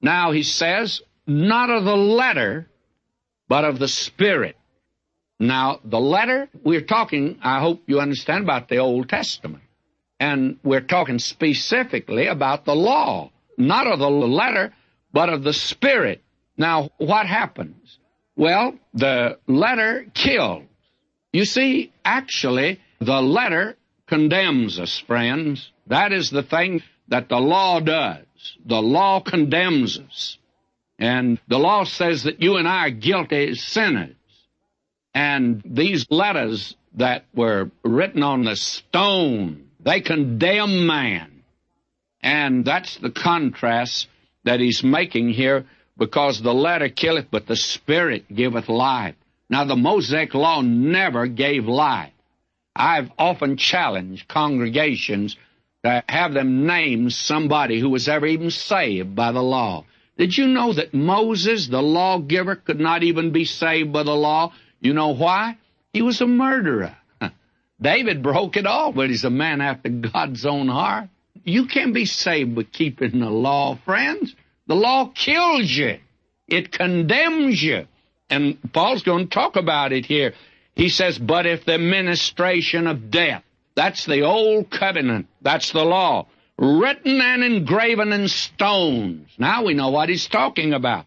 Now 0.06 0.30
he 0.30 0.44
says, 0.44 1.02
not 1.26 1.68
of 1.68 1.84
the 1.84 1.96
letter, 1.96 2.68
but 3.48 3.64
of 3.64 3.80
the 3.80 3.88
Spirit. 3.88 4.56
Now, 5.40 5.80
the 5.84 5.98
letter, 5.98 6.48
we're 6.62 6.88
talking, 6.96 7.40
I 7.42 7.58
hope 7.58 7.82
you 7.88 7.98
understand, 7.98 8.44
about 8.44 8.68
the 8.68 8.76
Old 8.76 9.08
Testament. 9.08 9.64
And 10.20 10.58
we're 10.62 10.86
talking 10.94 11.18
specifically 11.18 12.28
about 12.28 12.64
the 12.64 12.76
law, 12.76 13.32
not 13.58 13.88
of 13.88 13.98
the 13.98 14.08
letter, 14.08 14.72
but 15.12 15.28
of 15.28 15.42
the 15.42 15.52
Spirit. 15.52 16.22
Now, 16.56 16.90
what 16.98 17.26
happens? 17.26 17.98
Well, 18.36 18.78
the 18.94 19.40
letter 19.48 20.06
kills. 20.14 20.62
You 21.32 21.44
see, 21.44 21.92
actually, 22.04 22.80
the 23.00 23.20
letter 23.20 23.76
condemns 24.06 24.78
us, 24.78 25.02
friends. 25.04 25.72
That 25.88 26.12
is 26.12 26.30
the 26.30 26.44
thing 26.44 26.84
that 27.08 27.28
the 27.28 27.40
law 27.40 27.80
does. 27.80 28.25
The 28.64 28.80
law 28.80 29.20
condemns 29.20 29.98
us. 29.98 30.38
And 30.98 31.38
the 31.48 31.58
law 31.58 31.84
says 31.84 32.24
that 32.24 32.42
you 32.42 32.56
and 32.56 32.66
I 32.66 32.86
are 32.86 32.90
guilty 32.90 33.54
sinners. 33.54 34.16
And 35.14 35.62
these 35.64 36.06
letters 36.10 36.74
that 36.94 37.24
were 37.34 37.70
written 37.82 38.22
on 38.22 38.44
the 38.44 38.56
stone, 38.56 39.68
they 39.80 40.00
condemn 40.00 40.86
man. 40.86 41.42
And 42.22 42.64
that's 42.64 42.96
the 42.96 43.10
contrast 43.10 44.08
that 44.44 44.60
he's 44.60 44.82
making 44.82 45.30
here 45.30 45.66
because 45.96 46.40
the 46.40 46.54
letter 46.54 46.88
killeth, 46.88 47.26
but 47.30 47.46
the 47.46 47.56
Spirit 47.56 48.24
giveth 48.34 48.68
life. 48.68 49.14
Now, 49.48 49.64
the 49.64 49.76
Mosaic 49.76 50.34
Law 50.34 50.60
never 50.60 51.26
gave 51.26 51.66
life. 51.66 52.12
I've 52.74 53.10
often 53.18 53.56
challenged 53.56 54.28
congregations 54.28 55.36
to 55.86 56.02
have 56.08 56.34
them 56.34 56.66
name 56.66 57.10
somebody 57.10 57.80
who 57.80 57.88
was 57.90 58.08
ever 58.08 58.26
even 58.26 58.50
saved 58.50 59.14
by 59.14 59.32
the 59.32 59.42
law. 59.42 59.84
Did 60.18 60.36
you 60.36 60.48
know 60.48 60.72
that 60.72 60.94
Moses, 60.94 61.68
the 61.68 61.82
lawgiver, 61.82 62.56
could 62.56 62.80
not 62.80 63.02
even 63.02 63.32
be 63.32 63.44
saved 63.44 63.92
by 63.92 64.02
the 64.02 64.14
law? 64.14 64.52
You 64.80 64.94
know 64.94 65.14
why? 65.14 65.58
He 65.92 66.02
was 66.02 66.20
a 66.20 66.26
murderer. 66.26 66.96
David 67.80 68.22
broke 68.22 68.56
it 68.56 68.66
all, 68.66 68.92
but 68.92 69.10
he's 69.10 69.24
a 69.24 69.30
man 69.30 69.60
after 69.60 69.88
God's 69.88 70.44
own 70.44 70.68
heart. 70.68 71.08
You 71.44 71.66
can't 71.66 71.94
be 71.94 72.06
saved 72.06 72.54
by 72.56 72.64
keeping 72.64 73.20
the 73.20 73.30
law, 73.30 73.78
friends. 73.84 74.34
The 74.66 74.74
law 74.74 75.12
kills 75.14 75.70
you. 75.70 75.98
It 76.48 76.72
condemns 76.72 77.62
you. 77.62 77.86
And 78.28 78.58
Paul's 78.72 79.02
going 79.02 79.28
to 79.28 79.34
talk 79.34 79.56
about 79.56 79.92
it 79.92 80.06
here. 80.06 80.34
He 80.74 80.88
says, 80.88 81.18
but 81.18 81.46
if 81.46 81.64
the 81.64 81.78
ministration 81.78 82.86
of 82.86 83.10
death, 83.10 83.44
that's 83.76 84.06
the 84.06 84.22
old 84.22 84.70
covenant, 84.70 85.26
that's 85.42 85.70
the 85.70 85.84
law, 85.84 86.26
written 86.58 87.20
and 87.20 87.44
engraven 87.44 88.12
in 88.12 88.26
stones. 88.28 89.28
Now 89.38 89.64
we 89.64 89.74
know 89.74 89.90
what 89.90 90.08
he's 90.08 90.26
talking 90.26 90.72
about. 90.72 91.04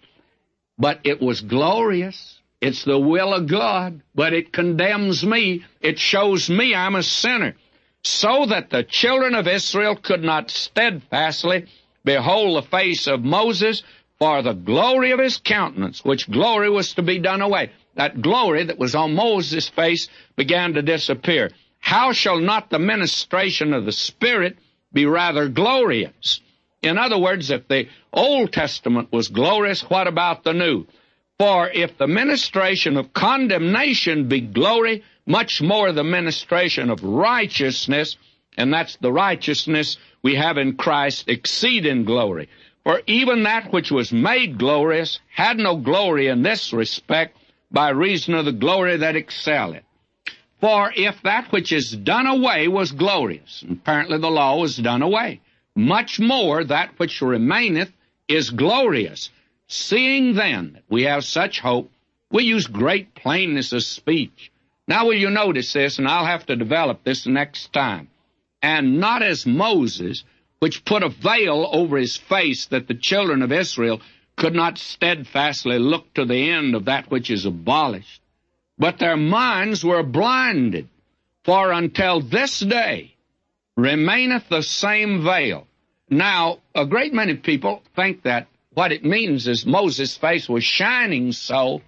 But 0.77 1.01
it 1.03 1.21
was 1.21 1.41
glorious. 1.41 2.39
It's 2.61 2.85
the 2.85 2.99
will 2.99 3.33
of 3.33 3.47
God, 3.47 4.01
but 4.15 4.33
it 4.33 4.53
condemns 4.53 5.25
me. 5.25 5.65
It 5.81 5.99
shows 5.99 6.49
me 6.49 6.75
I'm 6.75 6.95
a 6.95 7.03
sinner. 7.03 7.55
So 8.03 8.45
that 8.45 8.69
the 8.69 8.83
children 8.83 9.35
of 9.35 9.47
Israel 9.47 9.95
could 9.95 10.23
not 10.23 10.51
steadfastly 10.51 11.65
behold 12.05 12.63
the 12.63 12.67
face 12.69 13.07
of 13.07 13.23
Moses 13.23 13.83
for 14.19 14.41
the 14.41 14.53
glory 14.53 15.11
of 15.11 15.19
his 15.19 15.37
countenance, 15.37 16.03
which 16.05 16.29
glory 16.29 16.69
was 16.69 16.93
to 16.93 17.01
be 17.01 17.19
done 17.19 17.41
away. 17.41 17.71
That 17.95 18.21
glory 18.21 18.65
that 18.65 18.77
was 18.77 18.95
on 18.95 19.15
Moses' 19.15 19.67
face 19.67 20.07
began 20.37 20.73
to 20.73 20.81
disappear. 20.81 21.51
How 21.79 22.11
shall 22.11 22.39
not 22.39 22.69
the 22.69 22.79
ministration 22.79 23.73
of 23.73 23.85
the 23.85 23.91
Spirit 23.91 24.57
be 24.93 25.05
rather 25.05 25.47
glorious? 25.47 26.41
In 26.81 26.97
other 26.97 27.17
words, 27.17 27.49
if 27.49 27.67
the 27.67 27.87
Old 28.13 28.53
Testament 28.53 29.11
was 29.11 29.27
glorious, 29.27 29.81
what 29.81 30.07
about 30.07 30.43
the 30.43 30.53
New? 30.53 30.85
For 31.37 31.69
if 31.69 31.97
the 31.97 32.07
ministration 32.07 32.97
of 32.97 33.13
condemnation 33.13 34.27
be 34.27 34.41
glory, 34.41 35.03
much 35.25 35.61
more 35.61 35.91
the 35.91 36.03
ministration 36.03 36.89
of 36.89 37.03
righteousness, 37.03 38.17
and 38.57 38.73
that's 38.73 38.97
the 38.97 39.11
righteousness 39.11 39.97
we 40.21 40.35
have 40.35 40.57
in 40.57 40.75
Christ, 40.75 41.29
exceed 41.29 41.85
in 41.85 42.03
glory. 42.03 42.49
For 42.83 43.01
even 43.07 43.43
that 43.43 43.71
which 43.71 43.91
was 43.91 44.11
made 44.11 44.57
glorious 44.57 45.19
had 45.33 45.57
no 45.57 45.75
glory 45.77 46.27
in 46.27 46.41
this 46.43 46.73
respect 46.73 47.37
by 47.71 47.89
reason 47.89 48.33
of 48.33 48.45
the 48.45 48.51
glory 48.51 48.97
that 48.97 49.15
excelleth. 49.15 49.83
For 50.59 50.91
if 50.95 51.21
that 51.21 51.51
which 51.51 51.71
is 51.71 51.91
done 51.91 52.27
away 52.27 52.67
was 52.67 52.91
glorious, 52.91 53.63
apparently 53.69 54.17
the 54.17 54.29
law 54.29 54.59
was 54.59 54.75
done 54.75 55.01
away, 55.01 55.39
much 55.73 56.19
more 56.19 56.63
that 56.65 56.99
which 56.99 57.21
remaineth 57.21 57.93
is 58.27 58.49
glorious. 58.49 59.29
Seeing 59.67 60.33
then 60.33 60.73
that 60.73 60.83
we 60.89 61.03
have 61.03 61.23
such 61.23 61.61
hope, 61.61 61.91
we 62.31 62.43
use 62.43 62.67
great 62.67 63.15
plainness 63.15 63.71
of 63.71 63.83
speech. 63.83 64.51
Now 64.87 65.05
will 65.05 65.13
you 65.13 65.29
notice 65.29 65.71
this, 65.71 65.97
and 65.97 66.07
I'll 66.07 66.25
have 66.25 66.45
to 66.47 66.55
develop 66.55 67.03
this 67.03 67.25
next 67.25 67.71
time. 67.71 68.09
And 68.61 68.99
not 68.99 69.21
as 69.21 69.45
Moses, 69.45 70.23
which 70.59 70.83
put 70.83 71.03
a 71.03 71.09
veil 71.09 71.69
over 71.71 71.97
his 71.97 72.17
face 72.17 72.65
that 72.65 72.87
the 72.87 72.95
children 72.95 73.41
of 73.41 73.51
Israel 73.51 74.01
could 74.35 74.53
not 74.53 74.77
steadfastly 74.77 75.79
look 75.79 76.13
to 76.15 76.25
the 76.25 76.49
end 76.49 76.75
of 76.75 76.85
that 76.85 77.09
which 77.09 77.29
is 77.29 77.45
abolished. 77.45 78.21
But 78.79 78.97
their 78.97 79.17
minds 79.17 79.83
were 79.83 80.03
blinded, 80.03 80.87
for 81.43 81.71
until 81.71 82.21
this 82.21 82.61
day 82.61 83.15
remaineth 83.75 84.47
the 84.49 84.63
same 84.63 85.21
veil. 85.21 85.67
Now, 86.09 86.59
a 86.73 86.85
great 86.85 87.13
many 87.13 87.35
people 87.35 87.83
think 87.95 88.23
that 88.23 88.47
what 88.73 88.91
it 88.91 89.03
means 89.03 89.47
is 89.47 89.65
Moses' 89.65 90.15
face 90.15 90.47
was 90.47 90.63
shining 90.63 91.33
so 91.33 91.81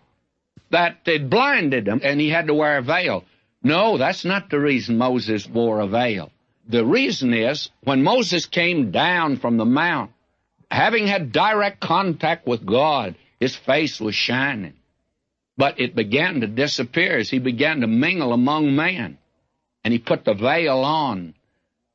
that 0.70 1.00
it 1.06 1.30
blinded 1.30 1.88
him 1.88 2.02
and 2.04 2.20
he 2.20 2.30
had 2.30 2.48
to 2.48 2.54
wear 2.54 2.78
a 2.78 2.82
veil. 2.82 3.24
No, 3.64 3.98
that's 3.98 4.26
not 4.26 4.50
the 4.50 4.60
reason 4.60 4.98
Moses 4.98 5.48
wore 5.48 5.80
a 5.80 5.88
veil. 5.88 6.32
The 6.68 6.86
reason 6.86 7.34
is 7.34 7.70
when 7.84 8.04
Moses 8.04 8.46
came 8.46 8.92
down 8.92 9.38
from 9.38 9.58
the 9.58 9.66
mount, 9.66 10.12
having 10.70 11.08
had 11.08 11.32
direct 11.32 11.80
contact 11.80 12.48
with 12.48 12.66
God, 12.66 13.16
his 13.40 13.56
face 13.56 14.00
was 14.00 14.16
shining. 14.16 14.74
But 15.62 15.80
it 15.80 15.96
began 15.96 16.42
to 16.42 16.48
disappear 16.48 17.20
as 17.20 17.30
he 17.30 17.38
began 17.38 17.82
to 17.82 17.88
mingle 17.88 18.34
among 18.34 18.76
men. 18.76 19.20
And 19.84 19.92
he 19.92 20.00
put 20.00 20.26
the 20.26 20.34
veil 20.34 20.80
on 20.80 21.36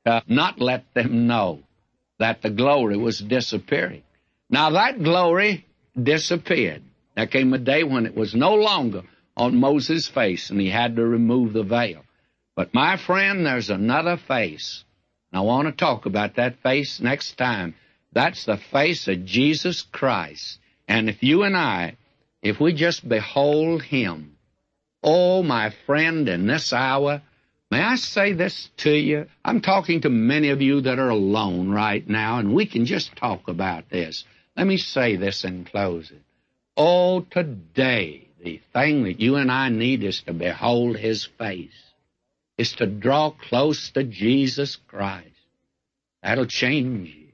to 0.05 0.23
not 0.29 0.61
let 0.61 0.95
them 0.95 1.27
know 1.27 1.65
that 2.21 2.43
the 2.43 2.51
glory 2.51 2.97
was 2.97 3.19
disappearing. 3.19 4.05
Now 4.49 4.71
that 4.71 5.03
glory 5.03 5.67
disappeared. 6.01 6.85
There 7.17 7.27
came 7.27 7.53
a 7.55 7.59
day 7.59 7.83
when 7.83 8.07
it 8.07 8.15
was 8.15 8.37
no 8.37 8.55
longer 8.55 9.03
on 9.37 9.57
Moses' 9.57 10.07
face 10.07 10.49
and 10.51 10.61
he 10.61 10.71
had 10.71 10.95
to 10.95 11.05
remove 11.05 11.53
the 11.53 11.65
veil. 11.65 12.05
But 12.55 12.73
my 12.73 12.97
friend, 12.97 13.45
there's 13.45 13.71
another 13.71 14.17
face. 14.17 14.85
And 15.33 15.41
I 15.41 15.43
want 15.43 15.67
to 15.67 15.73
talk 15.73 16.07
about 16.07 16.37
that 16.37 16.63
face 16.63 17.01
next 17.01 17.37
time. 17.37 17.75
That's 18.13 18.45
the 18.45 18.59
face 18.59 19.09
of 19.09 19.25
Jesus 19.25 19.83
Christ. 19.83 20.61
And 20.87 21.09
if 21.09 21.21
you 21.25 21.43
and 21.43 21.57
I, 21.57 21.97
if 22.49 22.61
we 22.61 22.73
just 22.73 23.09
behold 23.09 23.83
Him, 23.83 24.37
oh, 25.03 25.43
my 25.43 25.71
friend, 25.87 26.29
in 26.29 26.47
this 26.47 26.73
hour, 26.73 27.23
may 27.71 27.81
I 27.81 27.97
say 27.97 28.33
this 28.33 28.71
to 28.79 28.91
you? 28.91 29.27
I'm 29.45 29.61
talking 29.61 30.03
to 30.03 30.11
many 30.11 30.51
of 30.51 30.63
you 30.63 30.83
that 30.83 30.99
are 30.99 31.09
alone 31.09 31.71
right 31.71 32.07
now, 32.09 32.39
and 32.39 32.55
we 32.55 32.67
can 32.67 32.87
just 32.87 33.17
talk 33.17 33.49
about 33.49 33.89
this. 33.91 34.25
Let 34.57 34.67
me 34.67 34.77
say 34.77 35.17
this 35.17 35.45
in 35.45 35.65
closing. 35.65 36.25
Oh, 36.77 37.21
today, 37.21 38.29
the 38.43 38.61
thing 38.73 39.05
that 39.05 39.21
you 39.21 39.37
and 39.37 39.51
I 39.51 39.69
need 39.69 40.05
is 40.05 40.23
to 40.23 40.33
behold 40.33 40.97
His 40.97 41.25
face 41.25 41.87
is 42.59 42.73
to 42.75 42.87
draw 42.87 43.31
close 43.31 43.91
to 43.91 44.03
Jesus 44.03 44.77
Christ. 44.89 45.29
That'll 46.23 46.47
change 46.47 47.15
you. 47.15 47.26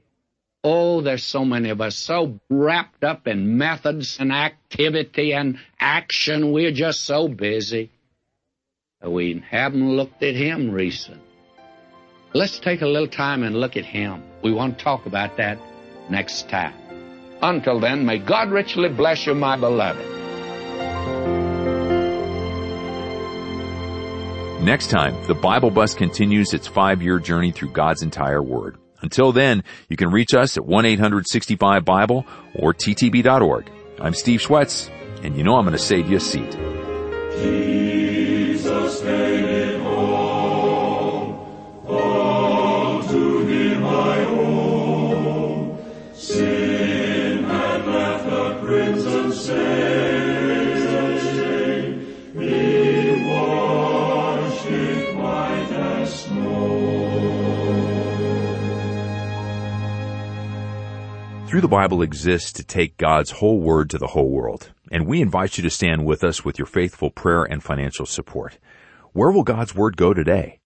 Oh, 0.65 1.01
there's 1.01 1.25
so 1.25 1.43
many 1.43 1.69
of 1.71 1.81
us 1.81 1.97
so 1.97 2.39
wrapped 2.49 3.03
up 3.03 3.27
in 3.27 3.57
methods 3.57 4.17
and 4.17 4.31
activity 4.31 5.33
and 5.33 5.59
action. 5.77 6.53
We're 6.53 6.71
just 6.71 7.03
so 7.03 7.27
busy. 7.27 7.91
We 9.05 9.43
haven't 9.49 9.97
looked 9.97 10.23
at 10.23 10.35
Him 10.35 10.71
recently. 10.71 11.19
Let's 12.33 12.59
take 12.59 12.81
a 12.81 12.87
little 12.87 13.09
time 13.09 13.43
and 13.43 13.59
look 13.59 13.75
at 13.75 13.83
Him. 13.83 14.23
We 14.41 14.53
want 14.53 14.77
to 14.77 14.83
talk 14.83 15.05
about 15.05 15.35
that 15.35 15.59
next 16.09 16.47
time. 16.47 16.73
Until 17.41 17.81
then, 17.81 18.05
may 18.05 18.19
God 18.19 18.49
richly 18.49 18.87
bless 18.87 19.25
you, 19.27 19.35
my 19.35 19.57
beloved. 19.57 20.09
Next 24.63 24.89
time, 24.89 25.21
the 25.27 25.35
Bible 25.35 25.71
Bus 25.71 25.93
continues 25.93 26.53
its 26.53 26.67
five-year 26.67 27.19
journey 27.19 27.51
through 27.51 27.71
God's 27.71 28.01
entire 28.01 28.41
Word. 28.41 28.77
Until 29.03 29.31
then, 29.33 29.63
you 29.89 29.97
can 29.97 30.09
reach 30.09 30.33
us 30.33 30.57
at 30.57 30.63
1-865-BIBLE 30.63 32.25
or 32.55 32.73
ttb.org. 32.73 33.69
I'm 33.99 34.13
Steve 34.13 34.39
Schwetz, 34.39 34.89
and 35.21 35.37
you 35.37 35.43
know 35.43 35.57
I'm 35.57 35.65
going 35.65 35.73
to 35.73 35.77
save 35.77 36.09
you 36.09 36.17
a 36.17 36.19
seat. 36.19 36.55
Through 61.53 61.61
the 61.61 61.67
Bible 61.67 62.01
exists 62.01 62.51
to 62.53 62.63
take 62.63 62.97
God's 62.97 63.29
whole 63.29 63.59
word 63.59 63.91
to 63.91 63.99
the 63.99 64.07
whole 64.07 64.31
world, 64.31 64.71
and 64.91 65.05
we 65.05 65.21
invite 65.21 65.55
you 65.55 65.61
to 65.61 65.69
stand 65.69 66.03
with 66.03 66.23
us 66.23 66.43
with 66.43 66.57
your 66.57 66.65
faithful 66.65 67.11
prayer 67.11 67.43
and 67.43 67.61
financial 67.61 68.07
support. 68.07 68.57
Where 69.11 69.29
will 69.29 69.43
God's 69.43 69.75
word 69.75 69.95
go 69.95 70.15
today? 70.15 70.61